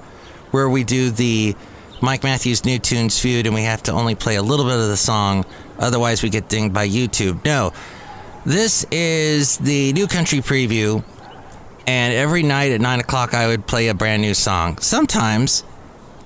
where 0.52 0.69
we 0.69 0.86
do 0.86 1.10
the 1.10 1.54
Mike 2.02 2.23
Matthews 2.23 2.63
New 2.63 2.80
Tunes 2.80 3.19
feud 3.19 3.45
and 3.45 3.54
we 3.54 3.63
have 3.63 3.84
to 3.84 3.91
only 3.91 4.15
play 4.15 4.36
a 4.36 4.41
little 4.41 4.65
bit 4.65 4.76
of 4.76 4.88
the 4.88 4.95
song, 4.95 5.45
otherwise 5.80 6.24
we 6.24 6.30
get 6.30 6.50
dinged 6.50 6.74
by 6.74 6.88
YouTube. 6.88 7.44
No. 7.46 7.74
This 8.46 8.86
is 8.92 9.58
the 9.58 9.92
New 9.94 10.08
Country 10.08 10.40
Preview, 10.40 11.04
and 11.86 12.13
every 12.13 12.44
night 12.44 12.72
at 12.72 12.80
9 12.80 13.00
o'clock 13.00 13.34
I 13.34 13.48
would 13.48 13.68
play 13.68 13.90
a 13.90 13.94
brand 13.94 14.22
new 14.22 14.34
song. 14.34 14.78
Sometimes 14.78 15.63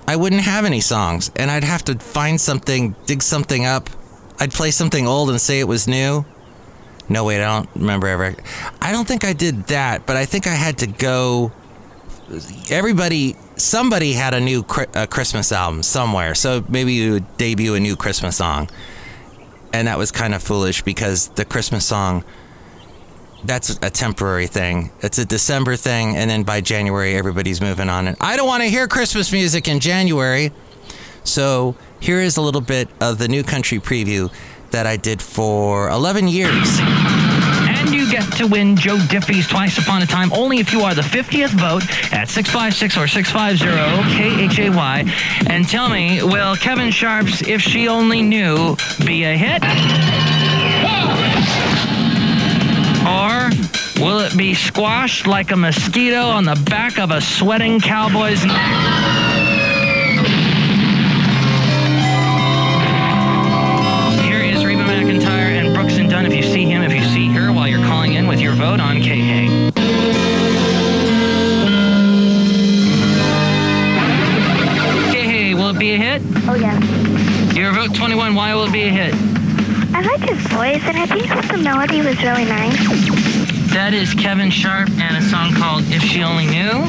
I 0.07 0.15
wouldn't 0.15 0.41
have 0.41 0.65
any 0.65 0.81
songs, 0.81 1.31
and 1.35 1.49
I'd 1.49 1.63
have 1.63 1.83
to 1.85 1.95
find 1.97 2.39
something, 2.39 2.95
dig 3.05 3.23
something 3.23 3.65
up. 3.65 3.89
I'd 4.39 4.51
play 4.51 4.71
something 4.71 5.07
old 5.07 5.29
and 5.29 5.39
say 5.39 5.59
it 5.59 5.67
was 5.67 5.87
new. 5.87 6.25
No, 7.09 7.25
wait, 7.25 7.43
I 7.43 7.57
don't 7.59 7.69
remember 7.75 8.07
ever. 8.07 8.35
I 8.81 8.91
don't 8.91 9.07
think 9.07 9.23
I 9.23 9.33
did 9.33 9.67
that, 9.67 10.05
but 10.05 10.15
I 10.15 10.25
think 10.25 10.47
I 10.47 10.53
had 10.53 10.77
to 10.79 10.87
go. 10.87 11.51
Everybody, 12.69 13.35
somebody 13.57 14.13
had 14.13 14.33
a 14.33 14.39
new 14.39 14.65
uh, 14.95 15.07
Christmas 15.07 15.51
album 15.51 15.83
somewhere, 15.83 16.35
so 16.35 16.63
maybe 16.69 16.93
you 16.93 17.13
would 17.13 17.37
debut 17.37 17.75
a 17.75 17.79
new 17.79 17.95
Christmas 17.95 18.37
song. 18.37 18.69
And 19.73 19.87
that 19.87 19.97
was 19.97 20.11
kind 20.11 20.33
of 20.33 20.43
foolish 20.43 20.81
because 20.81 21.29
the 21.29 21.45
Christmas 21.45 21.85
song, 21.85 22.23
that's 23.43 23.79
a 23.81 23.89
temporary 23.89 24.47
thing. 24.47 24.91
It's 24.99 25.17
a 25.17 25.25
December 25.25 25.75
thing, 25.75 26.15
and 26.15 26.29
then 26.29 26.43
by 26.43 26.61
January, 26.61 27.15
everybody's 27.15 27.61
moving 27.61 27.89
on. 27.89 28.07
And 28.07 28.17
I 28.19 28.35
don't 28.35 28.47
want 28.47 28.63
to 28.63 28.69
hear 28.69 28.87
Christmas 28.87 29.31
music 29.31 29.67
in 29.67 29.79
January. 29.79 30.51
So 31.23 31.75
here 31.99 32.19
is 32.19 32.37
a 32.37 32.41
little 32.41 32.61
bit 32.61 32.89
of 32.99 33.17
the 33.17 33.27
new 33.27 33.43
country 33.43 33.79
preview 33.79 34.31
that 34.71 34.87
I 34.87 34.97
did 34.97 35.21
for 35.21 35.89
11 35.89 36.27
years. 36.27 36.79
To 38.37 38.47
win 38.47 38.75
Joe 38.75 38.97
Diffie's 38.97 39.47
Twice 39.47 39.77
Upon 39.77 40.01
a 40.01 40.05
Time 40.05 40.31
only 40.33 40.59
if 40.59 40.71
you 40.71 40.81
are 40.81 40.93
the 40.93 41.01
50th 41.01 41.49
vote 41.49 41.83
at 42.13 42.29
656 42.29 42.97
or 42.97 43.07
650 43.07 44.47
KHAY. 44.47 45.05
And 45.47 45.67
tell 45.67 45.89
me, 45.89 46.23
will 46.23 46.55
Kevin 46.55 46.91
Sharp's 46.91 47.41
If 47.41 47.61
She 47.61 47.87
Only 47.87 48.21
Knew 48.21 48.75
be 49.05 49.23
a 49.23 49.35
hit? 49.37 49.61
Or 53.07 53.49
will 54.03 54.19
it 54.19 54.37
be 54.37 54.53
squashed 54.53 55.27
like 55.27 55.51
a 55.51 55.57
mosquito 55.57 56.21
on 56.21 56.45
the 56.45 56.61
back 56.69 56.99
of 56.99 57.11
a 57.11 57.21
sweating 57.21 57.79
cowboy's 57.79 58.45
neck? 58.45 59.30
Oh, 76.47 76.55
yeah. 76.55 76.77
Your 77.53 77.71
vote 77.71 77.95
21, 77.95 78.35
why 78.35 78.53
will 78.55 78.65
it 78.65 78.73
be 78.73 78.83
a 78.83 78.89
hit? 78.89 79.13
I 79.93 80.01
like 80.01 80.21
his 80.27 80.39
voice, 80.47 80.81
and 80.85 80.97
I 80.97 81.05
think 81.05 81.27
that 81.27 81.51
the 81.51 81.57
melody 81.57 82.01
was 82.01 82.21
really 82.23 82.45
nice. 82.45 82.77
That 83.71 83.93
is 83.93 84.13
Kevin 84.13 84.49
Sharp 84.49 84.89
and 84.99 85.17
a 85.17 85.21
song 85.29 85.53
called 85.53 85.83
If 85.87 86.01
She 86.01 86.23
Only 86.23 86.45
Knew. 86.45 86.83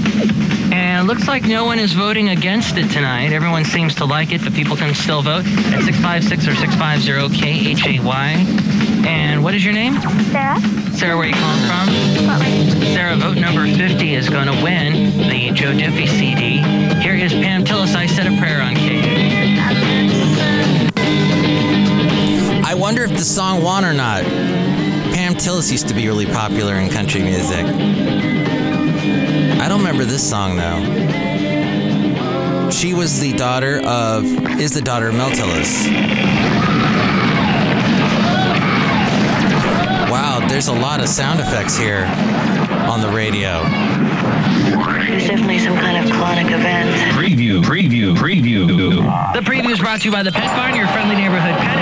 And 0.73 1.05
it 1.05 1.07
looks 1.07 1.29
like 1.29 1.45
no 1.45 1.65
one 1.65 1.79
is 1.79 1.93
voting 1.93 2.31
against 2.31 2.79
it 2.79 2.91
tonight. 2.91 3.33
Everyone 3.33 3.65
seems 3.65 3.95
to 3.97 4.07
like 4.07 4.33
it, 4.33 4.43
but 4.43 4.55
people 4.55 4.75
can 4.75 4.95
still 4.95 5.21
vote 5.21 5.45
at 5.45 5.85
656 5.85 6.49
or 6.49 6.55
650 6.55 7.37
KHAY. 7.37 9.07
And 9.07 9.45
what 9.45 9.55
is 9.55 9.65
your 9.65 9.75
name? 9.75 10.01
Sarah? 10.33 10.59
Sarah, 10.97 11.17
where 11.17 11.27
are 11.27 11.31
you 11.31 11.35
calling 11.35 11.63
from? 11.69 11.87
Sarah, 12.95 13.17
vote 13.17 13.37
number 13.37 13.67
50 13.67 14.15
is 14.15 14.31
going 14.31 14.47
to 14.47 14.63
win 14.63 15.19
the 15.29 15.51
Joe 15.53 15.73
Diffie 15.73 16.09
CD. 16.09 16.59
Here 17.03 17.15
is 17.15 17.33
Pam 17.33 17.65
Tillis. 17.65 17.95
I 17.95 18.07
said 18.07 18.27
a 18.27 18.37
prayer 18.39 18.63
on 18.63 18.75
K. 18.75 19.22
wonder 22.83 23.05
if 23.05 23.11
the 23.11 23.25
song 23.25 23.63
won 23.63 23.85
or 23.85 23.93
not. 23.93 24.25
Pam 25.15 25.35
Tillis 25.35 25.71
used 25.71 25.87
to 25.87 25.95
be 25.95 26.09
really 26.09 26.27
popular 26.27 26.75
in 26.75 26.91
country 26.91 27.23
music. 27.23 27.65
I 29.61 29.67
don't 29.69 29.79
remember 29.79 30.05
this 30.05 30.29
song 30.29 30.57
though. 30.57 30.81
She 32.71 32.93
was 32.93 33.21
the 33.21 33.35
daughter 33.35 33.81
of, 33.87 34.25
is 34.59 34.73
the 34.73 34.81
daughter 34.81 35.07
of 35.11 35.15
Mel 35.15 35.31
Tillis. 35.31 35.87
Wow, 40.11 40.45
there's 40.49 40.67
a 40.67 40.75
lot 40.75 41.01
of 41.01 41.09
sound 41.09 41.39
effects 41.39 41.77
here 41.77 42.07
on 42.91 43.01
the 43.01 43.11
radio. 43.11 43.63
There's 45.07 45.29
definitely 45.29 45.61
some 45.61 45.77
kind 45.77 46.05
of 46.05 46.13
chronic 46.17 46.47
event. 46.47 46.91
Preview, 47.17 47.63
preview, 47.63 48.17
preview. 48.17 48.67
The 49.35 49.41
preview 49.41 49.71
is 49.71 49.79
brought 49.79 50.01
to 50.01 50.07
you 50.07 50.13
by 50.13 50.25
the 50.25 50.33
Pet 50.33 50.57
Barn, 50.57 50.75
your 50.75 50.89
friendly 50.89 51.15
neighborhood 51.15 51.55
pet 51.59 51.73
experts 51.73 51.82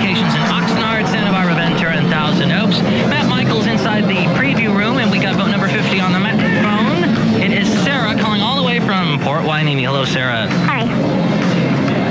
locations 0.00 0.32
in 0.34 0.40
Oxnard, 0.48 1.06
Santa 1.08 1.30
Barbara, 1.30 1.54
Ventura, 1.54 1.92
and 1.92 2.08
Thousand 2.08 2.52
Oaks. 2.52 2.80
Matt 3.12 3.28
Michaels 3.28 3.66
inside 3.66 4.04
the 4.04 4.24
preview 4.32 4.74
room, 4.74 4.96
and 4.96 5.10
we 5.10 5.18
got 5.18 5.36
vote 5.36 5.50
number 5.50 5.68
50 5.68 6.00
on 6.00 6.12
the 6.12 6.18
Met 6.18 6.40
phone. 6.64 7.38
It 7.38 7.52
is 7.52 7.68
Sarah 7.84 8.18
calling 8.18 8.40
all 8.40 8.56
the 8.56 8.62
way 8.62 8.80
from 8.80 9.20
Port 9.20 9.42
Hueneme. 9.42 9.82
Hello, 9.82 10.06
Sarah. 10.06 10.48
Hi. 10.64 10.86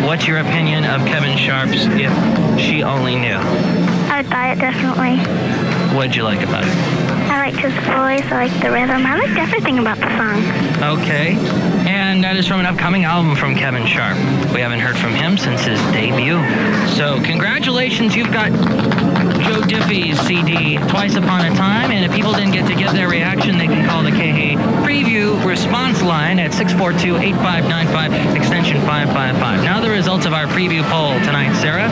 What's 0.06 0.28
your 0.28 0.38
opinion 0.38 0.86
of 0.86 1.02
Kevin 1.08 1.36
Sharp's 1.36 1.88
If 1.97 2.62
She 2.62 2.84
Only 2.84 3.15
Knew? 3.15 3.38
I 3.38 4.21
would 4.21 4.30
buy 4.30 4.52
it 4.52 4.60
definitely. 4.60 5.17
What'd 5.97 6.15
you 6.15 6.21
like 6.23 6.43
about 6.43 6.65
it? 6.67 6.99
Liked 7.50 7.66
his 7.66 7.74
voice, 7.74 8.32
I 8.32 8.46
liked 8.46 8.62
the 8.62 8.70
rhythm, 8.70 9.08
I 9.08 9.18
liked 9.18 9.40
everything 9.40 9.80
about 9.80 9.98
the 9.98 10.06
song. 10.16 10.38
Okay. 11.00 11.34
And 11.90 12.24
that 12.24 12.38
is 12.38 12.48
from 12.48 12.60
an 12.60 12.68
upcoming 12.68 13.06
album 13.06 13.36
from 13.36 13.56
Kevin 13.56 13.88
Sharp. 13.88 14.18
We 14.54 14.62
haven't 14.62 14.82
heard 14.82 14.96
from 14.96 15.16
him 15.16 15.36
since 15.36 15.62
his 15.62 15.82
debut. 15.90 16.38
So, 16.94 17.20
congratulations, 17.24 18.16
you've 18.16 18.32
got 18.32 18.52
Joe 19.42 19.66
Diffie's 19.66 20.20
CD, 20.28 20.78
Twice 20.94 21.16
Upon 21.16 21.52
a 21.52 21.56
Time. 21.56 21.90
And 21.90 22.06
if 22.06 22.14
people 22.14 22.34
didn't 22.34 22.54
get 22.54 22.68
to 22.68 22.76
get 22.76 22.94
their 22.94 23.10
reaction, 23.10 23.58
they 23.58 23.66
can 23.66 23.84
call 23.90 24.04
the 24.04 24.12
KH 24.12 24.62
Preview 24.86 25.44
response 25.44 26.04
line 26.04 26.38
at 26.38 26.54
642 26.54 27.18
8595, 27.18 28.38
extension 28.38 28.78
555. 28.86 29.64
Now, 29.64 29.82
the 29.82 29.90
results 29.90 30.28
of 30.28 30.34
our 30.34 30.46
preview 30.46 30.84
poll 30.92 31.18
tonight, 31.26 31.58
Sarah. 31.58 31.90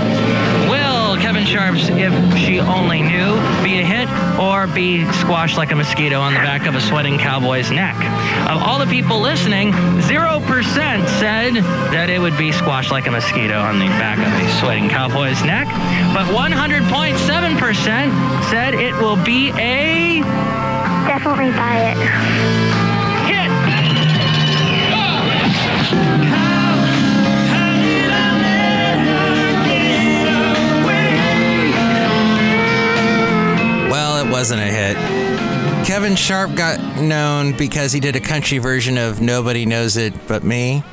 Will 0.70 1.18
Kevin 1.18 1.46
Sharp's 1.46 1.90
If 1.90 2.14
She 2.38 2.60
Only 2.60 3.02
Knew 3.02 3.34
be 3.64 3.80
a 3.80 3.86
or 4.58 4.68
be 4.68 5.06
squashed 5.14 5.56
like 5.56 5.72
a 5.72 5.76
mosquito 5.76 6.20
on 6.20 6.34
the 6.34 6.40
back 6.40 6.66
of 6.66 6.74
a 6.74 6.82
sweating 6.82 7.20
cowboy's 7.20 7.70
neck? 7.70 7.96
Of 8.50 8.64
all 8.64 8.80
the 8.80 8.88
people 8.88 9.22
listening, 9.22 9.72
0% 9.72 11.08
said 11.20 11.54
that 11.94 12.10
it 12.10 12.20
would 12.20 12.36
be 12.38 12.52
squashed 12.52 12.90
like 12.90 13.06
a 13.06 13.12
mosquito 13.12 13.60
on 13.60 13.78
the 13.78 13.86
back 14.02 14.18
of 14.18 14.34
a 14.34 14.60
sweating 14.60 14.90
cowboy's 14.90 15.44
neck, 15.44 15.68
but 16.12 16.26
100.7% 16.34 18.44
said 18.50 18.74
it 18.74 18.96
will 18.96 19.24
be 19.24 19.52
a 19.52 20.24
Definitely 21.08 21.52
buy 21.52 21.94
it. 21.96 22.77
Wasn't 34.38 34.62
a 34.62 34.66
hit. 34.66 34.96
Kevin 35.88 36.16
Sharp 36.16 36.54
got 36.54 37.02
known 37.02 37.58
because 37.58 37.92
he 37.92 38.00
did 38.00 38.16
a 38.16 38.20
country 38.20 38.60
version 38.60 38.96
of 38.96 39.20
Nobody 39.20 39.66
Knows 39.66 39.98
It 39.98 40.14
But 40.28 40.44
Me. 40.44 40.84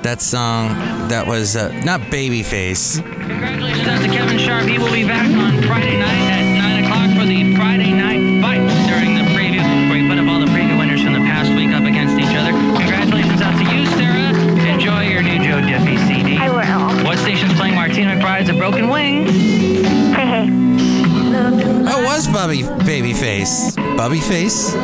That 0.00 0.22
song, 0.22 0.68
that 1.12 1.26
was 1.26 1.54
uh, 1.54 1.68
not 1.84 2.00
Babyface. 2.08 3.04
Congratulations 3.04 3.86
out 3.86 4.00
to 4.00 4.08
Kevin 4.08 4.38
Sharp. 4.38 4.64
He 4.64 4.78
will 4.78 4.90
be 4.90 5.04
back 5.04 5.28
on 5.36 5.60
Friday 5.68 6.00
night 6.00 6.32
at 6.32 6.80
9 6.80 6.84
o'clock 6.84 7.10
for 7.20 7.28
the 7.28 7.54
Friday 7.56 7.92
night 7.92 8.40
fight 8.40 8.64
during 8.88 9.12
the 9.20 9.28
preview, 9.36 9.60
where 9.92 10.00
we 10.00 10.08
put 10.08 10.16
up 10.16 10.24
all 10.24 10.40
the 10.40 10.48
preview 10.48 10.78
winners 10.78 11.02
from 11.04 11.12
the 11.12 11.26
past 11.28 11.52
week 11.52 11.76
up 11.76 11.84
against 11.84 12.16
each 12.16 12.32
other. 12.40 12.56
Congratulations 12.56 13.42
out 13.42 13.52
to 13.60 13.68
you, 13.68 13.84
Sarah. 14.00 14.32
Enjoy 14.72 15.04
your 15.04 15.20
new 15.20 15.44
Joe 15.44 15.60
Diffie 15.60 16.00
CD. 16.08 16.38
I 16.40 16.48
will. 16.48 17.04
What 17.04 17.18
station's 17.18 17.52
playing 17.52 17.74
Martina 17.74 18.16
McBride's 18.16 18.48
A 18.48 18.54
Broken 18.54 18.88
Wing? 18.88 19.55
It 21.98 22.04
was 22.04 22.28
Bubby 22.28 22.62
Babyface. 22.62 23.72
Bubbyface? 23.96 24.76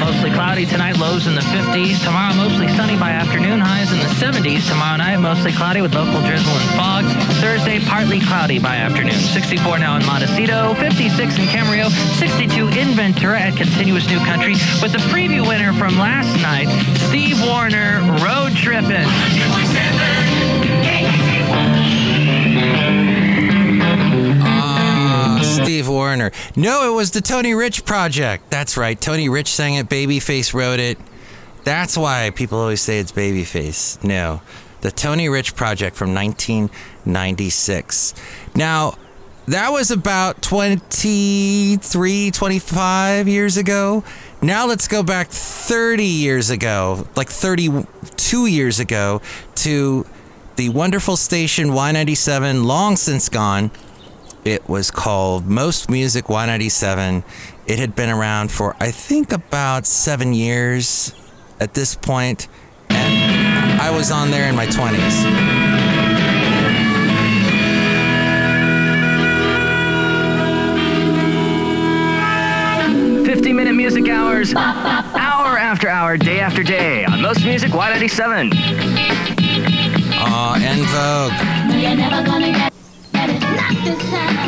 Mostly 0.00 0.30
cloudy 0.30 0.64
tonight, 0.64 0.96
lows 0.96 1.26
in 1.26 1.34
the 1.34 1.42
50s. 1.42 2.02
Tomorrow, 2.02 2.34
mostly 2.34 2.66
sunny 2.68 2.96
by 2.96 3.10
afternoon, 3.10 3.37
70s. 4.58 4.68
Tomorrow 4.68 4.96
night, 4.96 5.16
mostly 5.18 5.52
cloudy 5.52 5.80
with 5.80 5.94
local 5.94 6.20
drizzle 6.20 6.52
and 6.52 6.70
fog. 6.76 7.04
Thursday, 7.40 7.80
partly 7.80 8.20
cloudy 8.20 8.58
by 8.58 8.76
afternoon. 8.76 9.12
64 9.12 9.78
now 9.78 9.96
in 9.96 10.06
Montecito, 10.06 10.74
56 10.74 11.38
in 11.38 11.44
Camarillo, 11.46 11.90
62 12.18 12.68
in 12.68 12.94
Ventura 12.94 13.40
at 13.40 13.56
Continuous 13.56 14.08
New 14.08 14.18
Country 14.18 14.52
with 14.82 14.92
the 14.92 14.98
preview 15.10 15.46
winner 15.46 15.72
from 15.72 15.98
last 15.98 16.34
night, 16.42 16.68
Steve 17.08 17.40
Wariner, 17.46 18.00
Road 18.24 18.52
Trippin'. 18.56 19.06
Ah, 24.40 25.40
Steve 25.42 25.88
Wariner. 25.88 26.32
No, 26.56 26.92
it 26.92 26.94
was 26.94 27.10
the 27.12 27.20
Tony 27.20 27.54
Rich 27.54 27.84
project. 27.84 28.50
That's 28.50 28.76
right. 28.76 29.00
Tony 29.00 29.28
Rich 29.28 29.52
sang 29.52 29.74
it. 29.74 29.88
Babyface 29.88 30.54
wrote 30.54 30.80
it. 30.80 30.98
That's 31.68 31.98
why 31.98 32.30
people 32.30 32.56
always 32.56 32.80
say 32.80 32.98
it's 32.98 33.12
Babyface. 33.12 34.02
No, 34.02 34.40
the 34.80 34.90
Tony 34.90 35.28
Rich 35.28 35.54
project 35.54 35.96
from 35.96 36.14
1996. 36.14 38.14
Now, 38.54 38.94
that 39.46 39.70
was 39.70 39.90
about 39.90 40.40
23, 40.40 42.30
25 42.30 43.28
years 43.28 43.58
ago. 43.58 44.02
Now 44.40 44.66
let's 44.66 44.88
go 44.88 45.02
back 45.02 45.28
30 45.28 46.06
years 46.06 46.48
ago, 46.48 47.06
like 47.16 47.28
32 47.28 48.46
years 48.46 48.80
ago, 48.80 49.20
to 49.56 50.06
the 50.56 50.70
wonderful 50.70 51.18
station 51.18 51.68
Y97, 51.68 52.64
long 52.64 52.96
since 52.96 53.28
gone. 53.28 53.70
It 54.42 54.66
was 54.70 54.90
called 54.90 55.46
Most 55.46 55.90
Music 55.90 56.28
Y97. 56.28 57.24
It 57.66 57.78
had 57.78 57.94
been 57.94 58.08
around 58.08 58.50
for, 58.50 58.74
I 58.80 58.90
think, 58.90 59.34
about 59.34 59.84
seven 59.84 60.32
years 60.32 61.12
at 61.60 61.74
this 61.74 61.94
point, 61.94 62.48
and 62.90 63.80
I 63.80 63.90
was 63.90 64.10
on 64.10 64.30
there 64.30 64.48
in 64.48 64.56
my 64.56 64.66
20s. 64.66 65.68
50 73.26 73.52
minute 73.52 73.74
music 73.74 74.08
hours, 74.08 74.54
hour 74.54 75.58
after 75.58 75.88
hour, 75.88 76.16
day 76.16 76.40
after 76.40 76.62
day 76.62 77.04
on 77.04 77.20
Most 77.20 77.44
Music 77.44 77.70
Y97. 77.70 78.54
Aw, 80.14 80.54
En 80.56 80.82
Vogue. 80.86 81.32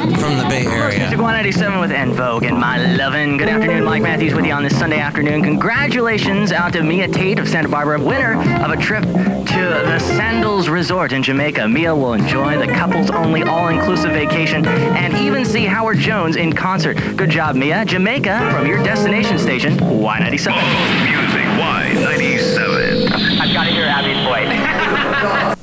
From 0.01 0.39
the 0.39 0.47
Bay 0.49 0.65
Area. 0.65 0.99
Music 0.99 1.19
197 1.19 1.79
with 1.79 1.93
En 1.93 2.15
Vogue 2.15 2.45
and 2.45 2.57
My 2.59 2.79
Lovin'. 2.97 3.37
Good 3.37 3.51
afternoon, 3.51 3.85
Mike 3.85 4.01
Matthews 4.01 4.33
with 4.33 4.47
you 4.47 4.53
on 4.53 4.63
this 4.63 4.79
Sunday 4.79 4.99
afternoon. 4.99 5.43
Congratulations 5.43 6.53
out 6.53 6.73
to 6.73 6.83
Mia 6.83 7.07
Tate 7.07 7.39
of 7.39 7.47
Santa 7.47 7.69
Barbara, 7.69 8.01
winner 8.01 8.41
of 8.65 8.71
a 8.71 8.79
trip 8.79 9.03
to 9.03 9.61
the 9.85 9.99
Sandals 9.99 10.71
Resort 10.71 11.13
in 11.13 11.23
Jamaica. 11.23 11.69
Mia 11.69 11.95
will 11.95 12.15
enjoy 12.15 12.57
the 12.57 12.73
couples 12.73 13.11
only 13.11 13.43
all 13.43 13.69
inclusive 13.69 14.13
vacation 14.13 14.65
and 14.67 15.13
even 15.19 15.45
see 15.45 15.67
Howard 15.67 15.99
Jones 15.99 16.37
in 16.37 16.55
concert. 16.55 16.97
Good 17.19 17.29
job, 17.29 17.55
Mia. 17.55 17.85
Jamaica 17.85 18.51
from 18.53 18.67
your 18.67 18.83
destination 18.83 19.39
station, 19.39 19.77
Y97. 19.77 20.57
Music 21.05 21.45
Y97. 21.61 23.39
I've 23.39 23.53
got 23.53 23.65
to 23.65 23.71
hear 23.71 23.85
Abby's 23.85 24.25
voice. 24.25 25.57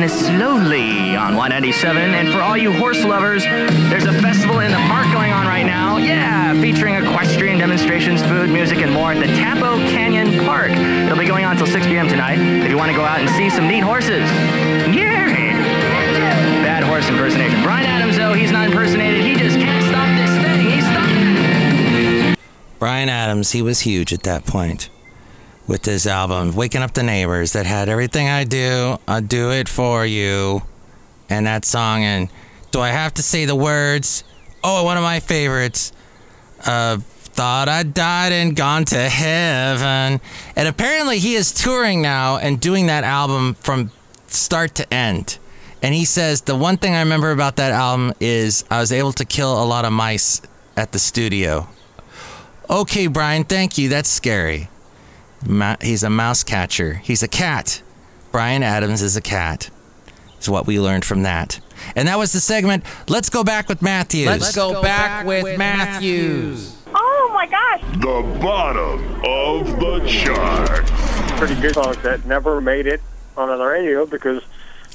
and 0.00 0.10
Slowly 0.10 1.14
on 1.16 1.36
197. 1.36 2.14
And 2.14 2.32
for 2.32 2.40
all 2.40 2.56
you 2.56 2.72
horse 2.72 3.04
lovers, 3.04 3.44
there's 3.44 4.06
a 4.06 4.12
festival 4.22 4.60
in 4.60 4.70
the 4.70 4.78
park 4.88 5.04
going 5.12 5.32
on 5.32 5.46
right 5.46 5.66
now. 5.66 5.98
Yeah, 5.98 6.58
featuring 6.60 6.94
equestrian 6.94 7.58
demonstrations, 7.58 8.22
food, 8.22 8.48
music, 8.48 8.78
and 8.78 8.90
more 8.90 9.12
at 9.12 9.20
the 9.20 9.26
Tapo 9.36 9.76
Canyon 9.90 10.46
Park. 10.46 10.70
It'll 10.70 11.18
be 11.18 11.26
going 11.26 11.44
on 11.44 11.52
until 11.52 11.66
6 11.66 11.86
p.m. 11.86 12.08
tonight 12.08 12.38
if 12.38 12.70
you 12.70 12.78
want 12.78 12.90
to 12.90 12.96
go 12.96 13.04
out 13.04 13.20
and 13.20 13.28
see 13.30 13.50
some 13.50 13.68
neat 13.68 13.82
horses. 13.82 14.30
Yeah! 14.88 15.28
Bad 16.64 16.84
horse 16.84 17.06
impersonation. 17.10 17.62
Bryan 17.62 17.84
Adams, 17.84 18.16
though, 18.16 18.32
he's 18.32 18.50
not 18.50 18.68
impersonated. 18.68 19.22
He 19.24 19.34
just 19.36 19.58
can't 19.58 19.84
stop 19.84 20.08
this 20.16 20.30
thing. 20.42 20.70
He's. 22.30 22.38
Bryan 22.78 23.10
Adams, 23.10 23.52
he 23.52 23.60
was 23.60 23.80
huge 23.80 24.14
at 24.14 24.22
that 24.22 24.46
point 24.46 24.88
with 25.66 25.82
this 25.82 26.06
album, 26.06 26.54
Waking 26.54 26.82
Up 26.82 26.92
the 26.92 27.02
Neighbors, 27.02 27.52
that 27.52 27.66
had 27.66 27.88
everything 27.88 28.28
I 28.28 28.44
do, 28.44 28.98
I'll 29.06 29.20
do 29.20 29.50
it 29.50 29.68
for 29.68 30.04
you. 30.04 30.62
And 31.28 31.46
that 31.46 31.64
song, 31.64 32.02
and 32.02 32.28
do 32.72 32.80
I 32.80 32.88
have 32.88 33.14
to 33.14 33.22
say 33.22 33.44
the 33.44 33.54
words? 33.54 34.24
Oh, 34.62 34.84
one 34.84 34.96
of 34.96 35.02
my 35.02 35.20
favorites. 35.20 35.92
Uh, 36.64 36.98
thought 37.32 37.68
I 37.68 37.82
died 37.82 38.32
and 38.32 38.54
gone 38.54 38.84
to 38.86 39.08
heaven. 39.08 40.20
And 40.54 40.68
apparently 40.68 41.18
he 41.18 41.34
is 41.34 41.52
touring 41.52 42.02
now 42.02 42.36
and 42.36 42.60
doing 42.60 42.86
that 42.86 43.04
album 43.04 43.54
from 43.54 43.90
start 44.26 44.74
to 44.76 44.94
end. 44.94 45.38
And 45.82 45.94
he 45.94 46.04
says 46.04 46.42
the 46.42 46.54
one 46.54 46.76
thing 46.76 46.94
I 46.94 47.00
remember 47.00 47.30
about 47.30 47.56
that 47.56 47.72
album 47.72 48.12
is 48.20 48.64
I 48.70 48.80
was 48.80 48.92
able 48.92 49.12
to 49.14 49.24
kill 49.24 49.62
a 49.62 49.64
lot 49.64 49.84
of 49.84 49.92
mice 49.92 50.42
at 50.76 50.92
the 50.92 50.98
studio. 50.98 51.68
Okay, 52.70 53.06
Bryan, 53.06 53.44
thank 53.44 53.78
you. 53.78 53.88
That's 53.88 54.08
scary. 54.08 54.68
Ma- 55.46 55.76
he's 55.80 56.02
a 56.02 56.10
mouse 56.10 56.44
catcher. 56.44 56.94
He's 56.94 57.22
a 57.22 57.28
cat. 57.28 57.82
Bryan 58.30 58.62
Adams 58.62 59.02
is 59.02 59.16
a 59.16 59.20
cat. 59.20 59.70
Is 60.40 60.48
what 60.48 60.66
we 60.66 60.80
learned 60.80 61.04
from 61.04 61.22
that. 61.22 61.60
And 61.94 62.08
that 62.08 62.18
was 62.18 62.32
the 62.32 62.40
segment. 62.40 62.84
Let's 63.08 63.28
go 63.28 63.44
back 63.44 63.68
with 63.68 63.82
Matthews. 63.82 64.26
Let's 64.26 64.54
go 64.54 64.82
back 64.82 65.26
with 65.26 65.58
Matthews. 65.58 66.76
Oh 66.94 67.30
my 67.32 67.46
gosh. 67.46 67.80
The 67.92 68.40
bottom 68.40 69.00
of 69.24 69.78
the 69.80 70.04
chart. 70.06 70.86
Pretty 71.38 71.60
good 71.60 71.74
songs 71.74 71.98
that 71.98 72.24
never 72.26 72.60
made 72.60 72.86
it 72.86 73.00
on 73.36 73.48
the 73.56 73.64
radio 73.64 74.06
because 74.06 74.42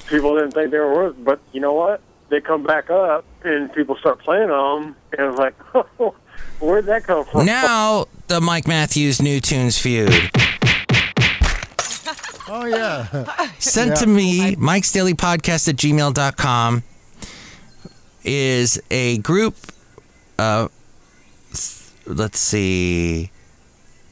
people 0.08 0.36
didn't 0.36 0.52
think 0.52 0.72
they 0.72 0.80
were 0.80 0.94
worth. 0.94 1.16
But 1.24 1.40
you 1.52 1.60
know 1.62 1.74
what? 1.74 2.02
They 2.30 2.42
come 2.42 2.64
back 2.64 2.90
up 2.90 3.26
and 3.44 3.72
people 3.74 3.96
start 3.98 4.20
playing 4.20 4.50
them, 4.50 4.96
and 5.18 5.30
it's 5.30 5.40
like, 5.40 5.56
oh, 6.00 6.16
where'd 6.60 6.86
that 6.86 7.04
come 7.04 7.26
from? 7.26 7.46
Now, 7.46 8.06
the 8.28 8.39
Mike 8.41 8.67
Matthews 8.67 9.22
New 9.22 9.39
Tunes 9.39 9.78
feud. 9.78 10.12
Oh, 12.50 12.63
yeah. 12.65 13.26
Sent 13.60 13.89
Yeah. 13.89 13.96
to 13.96 14.08
me, 14.08 14.56
Mike's 14.56 14.89
Daily 14.93 15.13
Podcast 15.13 15.67
at 15.67 15.76
gmail.com 15.76 16.82
is 18.24 18.82
a 18.89 19.17
group 19.20 19.56
uh 20.39 20.67
let's 22.06 22.39
see 22.39 23.32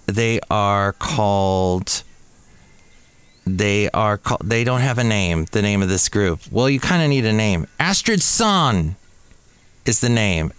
they 0.06 0.40
are 0.50 0.92
called 0.94 2.04
they 3.46 3.90
are 3.92 4.18
called 4.18 4.42
they 4.44 4.64
don't 4.64 4.82
have 4.82 4.98
a 4.98 5.04
name 5.04 5.46
the 5.52 5.62
name 5.62 5.82
of 5.82 5.90
this 5.90 6.08
group 6.10 6.40
well 6.52 6.70
you 6.70 6.80
kind 6.80 7.04
of 7.04 7.10
need 7.10 7.26
a 7.26 7.34
name 7.34 7.68
astrid 7.80 8.22
son 8.22 8.96
is 9.86 10.00
the 10.02 10.10
name 10.10 10.52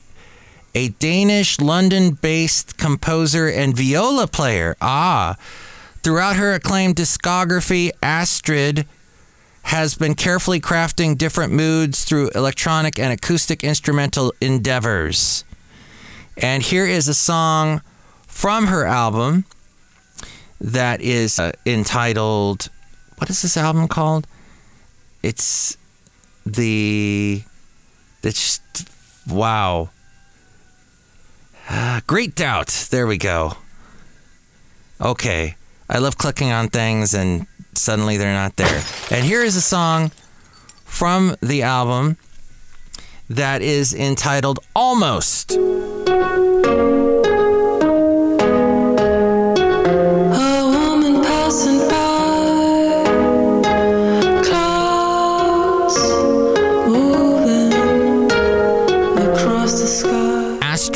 a 0.77 0.89
danish 0.89 1.59
london 1.59 2.13
based 2.13 2.77
composer 2.77 3.49
and 3.49 3.77
viola 3.77 4.27
player 4.27 4.77
ah 4.81 5.35
throughout 6.03 6.37
her 6.37 6.53
acclaimed 6.53 6.95
discography 6.95 7.91
astrid 8.03 8.87
has 9.67 9.97
been 9.97 10.15
carefully 10.15 10.61
crafting 10.61 11.19
different 11.19 11.53
moods 11.53 12.05
through 12.05 12.31
electronic 12.37 13.01
and 13.01 13.13
acoustic 13.13 13.65
instrumental 13.65 14.33
endeavors. 14.41 15.43
And 16.37 16.63
here 16.63 16.87
is 16.87 17.09
a 17.09 17.15
song 17.15 17.83
from 18.29 18.69
her 18.69 18.87
album 18.87 19.45
that 20.61 21.01
is 21.01 21.41
uh, 21.41 21.51
entitled 21.67 22.69
what 23.19 23.29
is 23.29 23.43
this 23.43 23.57
album 23.57 23.89
called? 23.89 24.29
It's 25.25 25.77
the 26.45 27.43
it's 28.23 28.61
wow. 29.29 29.91
Ah, 31.69 32.01
Great 32.07 32.35
Doubt. 32.35 32.89
There 32.91 33.07
we 33.07 33.19
go. 33.19 33.57
Okay. 35.01 35.57
I 35.89 35.99
love 35.99 36.17
clicking 36.19 36.51
on 36.51 36.69
things 36.69 37.15
and 37.15 37.47
suddenly 37.75 38.17
they're 38.17 38.33
not 38.33 38.57
there. 38.57 38.83
And 39.11 39.25
here 39.25 39.43
is 39.43 39.57
a 39.57 39.61
song 39.61 40.11
from 40.85 41.37
the 41.41 41.63
album 41.63 42.17
that 43.29 43.63
is 43.63 43.93
entitled 43.93 44.61
Almost. 44.75 45.59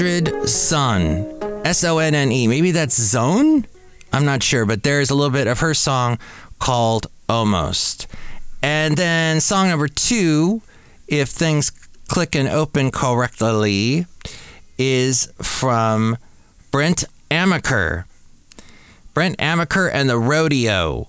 Astrid 0.01 0.49
Son. 0.49 1.27
S 1.63 1.85
O 1.85 1.99
N 1.99 2.15
N 2.15 2.33
E. 2.33 2.49
Maybe 2.49 2.71
that's 2.71 2.99
Zone? 2.99 3.67
I'm 4.15 4.25
not 4.25 4.43
sure, 4.43 4.65
but 4.65 4.83
there's 4.83 5.11
a 5.11 5.15
little 5.15 5.31
bit 5.31 5.47
of 5.47 5.61
her 5.61 5.75
song 5.75 6.19
called 6.59 7.07
Almost. 7.29 8.07
And 8.63 8.97
then 8.97 9.43
song 9.43 9.69
number 9.69 9.89
two, 9.89 10.63
if 11.07 11.29
things 11.29 11.69
click 12.09 12.35
and 12.35 12.49
open 12.49 12.91
correctly, 12.91 14.07
is 14.79 15.31
from 15.37 16.17
Brent 16.71 17.05
Amaker. 17.31 18.05
Brent 19.13 19.37
Amaker 19.37 19.91
and 19.93 20.09
the 20.09 20.19
Rodeo 20.19 21.09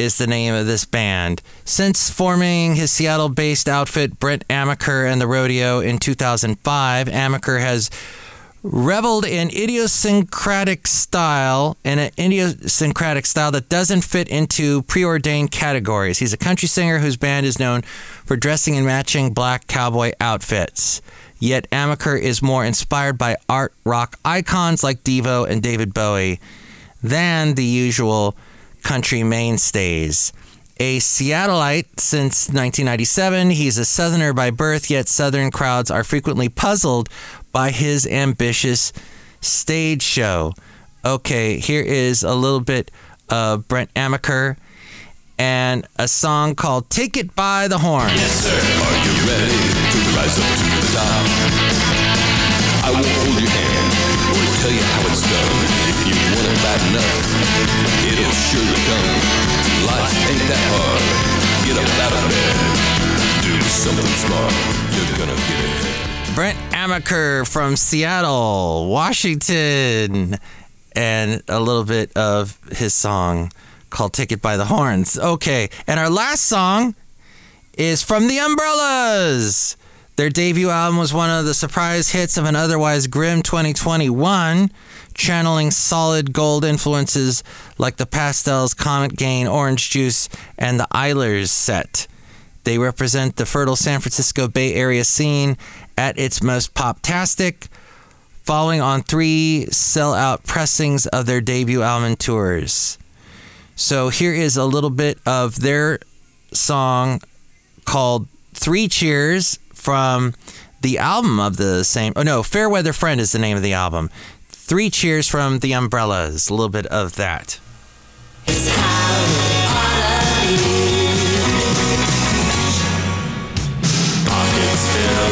is 0.00 0.18
the 0.18 0.26
name 0.26 0.54
of 0.54 0.66
this 0.66 0.84
band. 0.84 1.42
Since 1.64 2.10
forming 2.10 2.74
his 2.74 2.90
Seattle 2.90 3.28
based 3.28 3.68
outfit, 3.68 4.18
Brent 4.18 4.48
Amaker 4.48 5.10
and 5.10 5.20
the 5.20 5.26
Rodeo, 5.26 5.80
in 5.80 5.98
2005, 5.98 7.06
Amaker 7.06 7.60
has 7.60 7.90
reveled 8.62 9.24
in 9.24 9.48
idiosyncratic 9.50 10.86
style, 10.86 11.76
in 11.84 11.98
an 11.98 12.10
idiosyncratic 12.18 13.26
style 13.26 13.50
that 13.52 13.68
doesn't 13.68 14.02
fit 14.02 14.28
into 14.28 14.82
preordained 14.82 15.50
categories. 15.50 16.18
He's 16.18 16.32
a 16.32 16.38
country 16.38 16.68
singer 16.68 16.98
whose 16.98 17.16
band 17.16 17.46
is 17.46 17.58
known 17.58 17.82
for 17.82 18.36
dressing 18.36 18.74
in 18.74 18.84
matching 18.84 19.32
black 19.32 19.66
cowboy 19.66 20.12
outfits. 20.20 21.00
Yet 21.38 21.70
Amaker 21.70 22.20
is 22.20 22.42
more 22.42 22.64
inspired 22.64 23.16
by 23.16 23.36
art 23.48 23.72
rock 23.84 24.18
icons 24.24 24.82
like 24.82 25.04
Devo 25.04 25.48
and 25.48 25.62
David 25.62 25.94
Bowie 25.94 26.40
than 27.02 27.54
the 27.54 27.64
usual 27.64 28.36
country 28.82 29.22
mainstays. 29.22 30.32
A 30.78 30.98
Seattleite 30.98 32.00
since 32.00 32.48
1997, 32.48 33.50
he's 33.50 33.76
a 33.76 33.84
Southerner 33.84 34.32
by 34.32 34.50
birth, 34.50 34.90
yet 34.90 35.08
Southern 35.08 35.50
crowds 35.50 35.90
are 35.90 36.04
frequently 36.04 36.48
puzzled 36.48 37.08
by 37.52 37.70
his 37.70 38.06
ambitious 38.06 38.92
stage 39.40 40.02
show. 40.02 40.54
Okay, 41.04 41.58
here 41.58 41.82
is 41.82 42.22
a 42.22 42.34
little 42.34 42.60
bit 42.60 42.90
of 43.28 43.68
Brent 43.68 43.92
Amaker 43.94 44.56
and 45.38 45.86
a 45.96 46.08
song 46.08 46.54
called 46.54 46.88
Take 46.90 47.16
It 47.16 47.34
by 47.34 47.68
the 47.68 47.78
Horn. 47.78 48.08
Yes, 48.08 48.44
sir. 48.44 48.50
Are 48.50 48.98
you 49.04 49.12
ready 49.28 49.52
to 49.52 49.98
rise 50.16 50.38
up 50.38 50.56
to 50.56 50.68
the 50.80 50.92
top? 50.96 51.26
I 52.82 52.90
won't 52.92 53.06
hold 53.06 53.40
your 53.40 53.50
hand 53.50 54.00
tell 54.60 54.70
you 54.70 54.82
how 54.82 55.00
it's 55.08 55.22
done. 55.22 56.09
It'll 56.62 58.30
surely 58.30 58.80
come. 58.84 59.08
Life 59.86 60.12
ain't 60.28 60.46
that 60.48 60.64
hard. 60.68 61.02
Get 61.64 61.76
up 61.80 61.88
out 62.04 62.12
of 62.12 62.22
bed. 62.28 62.56
Do 63.42 63.54
something 63.62 64.12
smart. 64.20 64.52
You're 64.92 65.16
gonna 65.18 65.38
get. 65.48 66.34
Brent 66.34 66.58
Amaker 66.72 67.48
from 67.48 67.76
Seattle, 67.76 68.88
Washington, 68.88 70.36
and 70.92 71.42
a 71.48 71.60
little 71.60 71.84
bit 71.84 72.16
of 72.16 72.58
his 72.72 72.92
song 72.94 73.52
called 73.88 74.12
Take 74.12 74.30
It 74.32 74.42
by 74.42 74.56
the 74.56 74.66
Horns. 74.66 75.18
Okay, 75.18 75.70
and 75.86 75.98
our 75.98 76.10
last 76.10 76.44
song 76.44 76.94
is 77.76 78.02
from 78.02 78.28
the 78.28 78.38
Umbrellas. 78.38 79.76
Their 80.16 80.28
debut 80.28 80.68
album 80.68 80.98
was 80.98 81.14
one 81.14 81.30
of 81.30 81.46
the 81.46 81.54
surprise 81.54 82.10
hits 82.10 82.36
of 82.36 82.44
an 82.44 82.54
otherwise 82.54 83.06
grim 83.06 83.42
2021, 83.42 84.70
channeling 85.20 85.70
solid 85.70 86.32
gold 86.32 86.64
influences 86.64 87.44
like 87.78 87.96
the 87.96 88.06
Pastels, 88.06 88.74
Comet 88.74 89.16
Gain, 89.16 89.46
Orange 89.46 89.90
Juice, 89.90 90.28
and 90.58 90.80
the 90.80 90.88
Aislers 90.94 91.48
Set. 91.48 92.06
They 92.64 92.78
represent 92.78 93.36
the 93.36 93.46
fertile 93.46 93.76
San 93.76 94.00
Francisco 94.00 94.48
Bay 94.48 94.74
Area 94.74 95.04
scene 95.04 95.56
at 95.96 96.18
its 96.18 96.42
most 96.42 96.74
pop-tastic, 96.74 97.68
following 98.42 98.80
on 98.80 99.02
three 99.02 99.66
sell-out 99.66 100.44
pressings 100.44 101.06
of 101.06 101.26
their 101.26 101.40
debut 101.40 101.82
album 101.82 102.16
tours. 102.16 102.98
So 103.76 104.08
here 104.08 104.34
is 104.34 104.56
a 104.56 104.64
little 104.64 104.90
bit 104.90 105.18
of 105.26 105.60
their 105.60 106.00
song 106.52 107.20
called 107.84 108.26
Three 108.54 108.88
Cheers 108.88 109.58
from 109.74 110.34
the 110.82 110.98
album 110.98 111.38
of 111.38 111.56
the 111.56 111.84
same. 111.84 112.12
Oh 112.16 112.22
no, 112.22 112.42
Fairweather 112.42 112.92
Friend 112.92 113.20
is 113.20 113.32
the 113.32 113.38
name 113.38 113.56
of 113.56 113.62
the 113.62 113.74
album. 113.74 114.10
Three 114.70 114.88
Cheers 114.88 115.26
from 115.26 115.58
the 115.58 115.72
Umbrellas. 115.72 116.48
A 116.48 116.54
little 116.54 116.68
bit 116.68 116.86
of 116.86 117.16
that. 117.16 117.58
Filled 118.46 118.60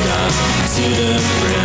up 0.09 0.33
to 0.75 0.83
the 0.83 1.23
brim. 1.41 1.59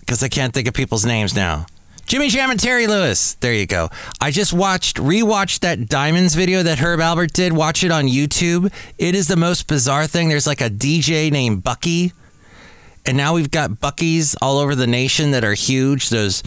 because 0.00 0.22
I 0.22 0.28
can't 0.28 0.52
think 0.52 0.68
of 0.68 0.74
people's 0.74 1.04
names 1.04 1.34
now. 1.34 1.66
Jimmy 2.04 2.28
Jam 2.28 2.50
and 2.50 2.60
Terry 2.60 2.86
Lewis. 2.86 3.34
There 3.34 3.54
you 3.54 3.66
go. 3.66 3.88
I 4.20 4.30
just 4.30 4.52
watched, 4.52 4.96
rewatched 4.96 5.60
that 5.60 5.88
Diamonds 5.88 6.34
video 6.34 6.62
that 6.62 6.78
Herb 6.78 7.00
Alpert 7.00 7.32
did. 7.32 7.52
Watch 7.52 7.84
it 7.84 7.90
on 7.90 8.06
YouTube. 8.06 8.72
It 8.98 9.14
is 9.14 9.28
the 9.28 9.36
most 9.36 9.68
bizarre 9.68 10.06
thing. 10.06 10.28
There's 10.28 10.46
like 10.46 10.60
a 10.60 10.68
DJ 10.68 11.30
named 11.30 11.62
Bucky. 11.62 12.12
And 13.06 13.16
now 13.16 13.34
we've 13.34 13.50
got 13.50 13.70
Buc-ee's 13.70 14.36
all 14.42 14.58
over 14.58 14.74
the 14.74 14.86
nation 14.86 15.30
that 15.30 15.44
are 15.44 15.54
huge. 15.54 16.10
Those 16.10 16.42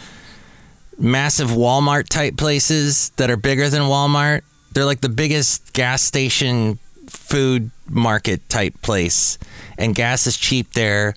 massive 0.97 1.49
Walmart 1.49 2.07
type 2.09 2.37
places 2.37 3.09
that 3.17 3.29
are 3.29 3.37
bigger 3.37 3.69
than 3.69 3.83
Walmart. 3.83 4.41
They're 4.73 4.85
like 4.85 5.01
the 5.01 5.09
biggest 5.09 5.73
gas 5.73 6.01
station 6.01 6.79
food 7.07 7.71
market 7.89 8.47
type 8.49 8.81
place. 8.81 9.37
And 9.77 9.95
gas 9.95 10.27
is 10.27 10.37
cheap 10.37 10.73
there. 10.73 11.15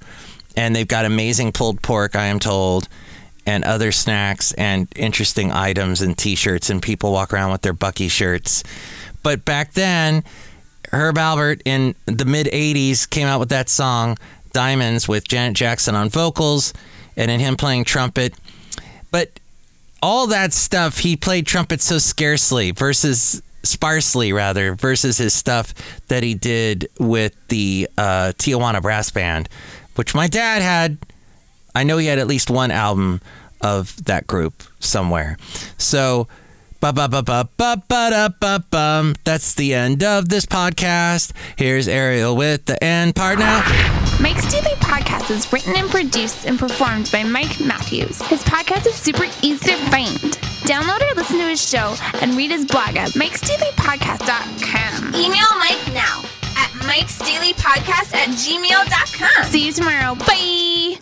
And 0.56 0.74
they've 0.74 0.88
got 0.88 1.04
amazing 1.04 1.52
pulled 1.52 1.82
pork, 1.82 2.16
I 2.16 2.26
am 2.26 2.38
told 2.38 2.88
and 3.48 3.64
other 3.64 3.90
snacks 3.90 4.52
and 4.52 4.88
interesting 4.94 5.50
items 5.50 6.02
and 6.02 6.18
t-shirts 6.18 6.68
and 6.68 6.82
people 6.82 7.12
walk 7.12 7.32
around 7.32 7.50
with 7.50 7.62
their 7.62 7.72
Buc-ee 7.72 8.08
shirts. 8.08 8.62
But 9.22 9.46
back 9.46 9.72
then, 9.72 10.22
Herb 10.92 11.16
Alpert 11.16 11.62
in 11.64 11.94
the 12.04 12.26
mid 12.26 12.46
80s 12.48 13.08
came 13.08 13.26
out 13.26 13.40
with 13.40 13.48
that 13.48 13.70
song 13.70 14.18
Diamonds 14.52 15.08
with 15.08 15.26
Janet 15.26 15.56
Jackson 15.56 15.94
on 15.94 16.10
vocals 16.10 16.74
and 17.16 17.30
in 17.30 17.40
him 17.40 17.56
playing 17.56 17.84
trumpet. 17.84 18.34
But 19.10 19.40
all 20.02 20.26
that 20.26 20.52
stuff 20.52 20.98
he 20.98 21.16
played 21.16 21.46
trumpet 21.46 21.80
so 21.80 21.98
scarcely 21.98 22.70
versus 22.70 23.42
sparsely 23.62 24.32
rather 24.32 24.74
versus 24.74 25.18
his 25.18 25.34
stuff 25.34 25.74
that 26.08 26.22
he 26.22 26.34
did 26.34 26.88
with 26.98 27.34
the 27.48 27.88
uh, 27.98 28.32
Tijuana 28.36 28.80
Brass 28.80 29.10
Band, 29.10 29.48
which 29.96 30.14
my 30.14 30.26
dad 30.26 30.62
had 30.62 30.98
I 31.74 31.84
know 31.84 31.96
he 31.98 32.06
had 32.06 32.18
at 32.18 32.26
least 32.26 32.50
one 32.50 32.70
album 32.70 33.20
of 33.60 34.04
that 34.04 34.26
group 34.26 34.62
somewhere. 34.80 35.36
So, 35.76 36.26
ba 36.80 36.92
ba 36.92 37.08
ba 37.08 37.22
ba 37.22 37.48
ba 37.56 37.82
ba 37.88 38.10
da 38.10 38.28
ba 38.28 38.62
bum. 38.70 39.14
That's 39.24 39.54
the 39.54 39.74
end 39.74 40.02
of 40.04 40.28
this 40.28 40.46
podcast. 40.46 41.32
Here's 41.56 41.88
Ariel 41.88 42.36
with 42.36 42.66
the 42.66 42.82
end 42.82 43.14
part 43.16 43.38
now. 43.38 43.62
Mike's 44.20 44.50
Daily 44.50 44.74
Podcast 44.76 45.30
is 45.30 45.50
written 45.52 45.76
and 45.76 45.88
produced 45.90 46.44
and 46.46 46.58
performed 46.58 47.08
by 47.12 47.22
Mike 47.24 47.60
Matthews. 47.60 48.20
His 48.22 48.42
podcast 48.44 48.86
is 48.86 48.94
super 48.94 49.24
easy 49.42 49.70
to 49.70 49.76
find. 49.90 50.18
Download 50.66 51.00
or 51.10 51.14
listen 51.14 51.38
to 51.38 51.48
his 51.48 51.60
show 51.66 51.94
and 52.20 52.36
read 52.36 52.50
his 52.50 52.64
blog 52.66 52.96
at 52.96 53.10
mikesdailypodcast.com. 53.10 55.14
Email 55.14 55.58
Mike 55.58 55.92
now 55.92 56.22
at 56.56 56.70
mikesdailypodcast 56.86 58.14
at 58.14 58.28
gmail.com. 58.30 59.44
See 59.50 59.66
you 59.66 59.72
tomorrow. 59.72 60.14
Bye. 60.14 60.96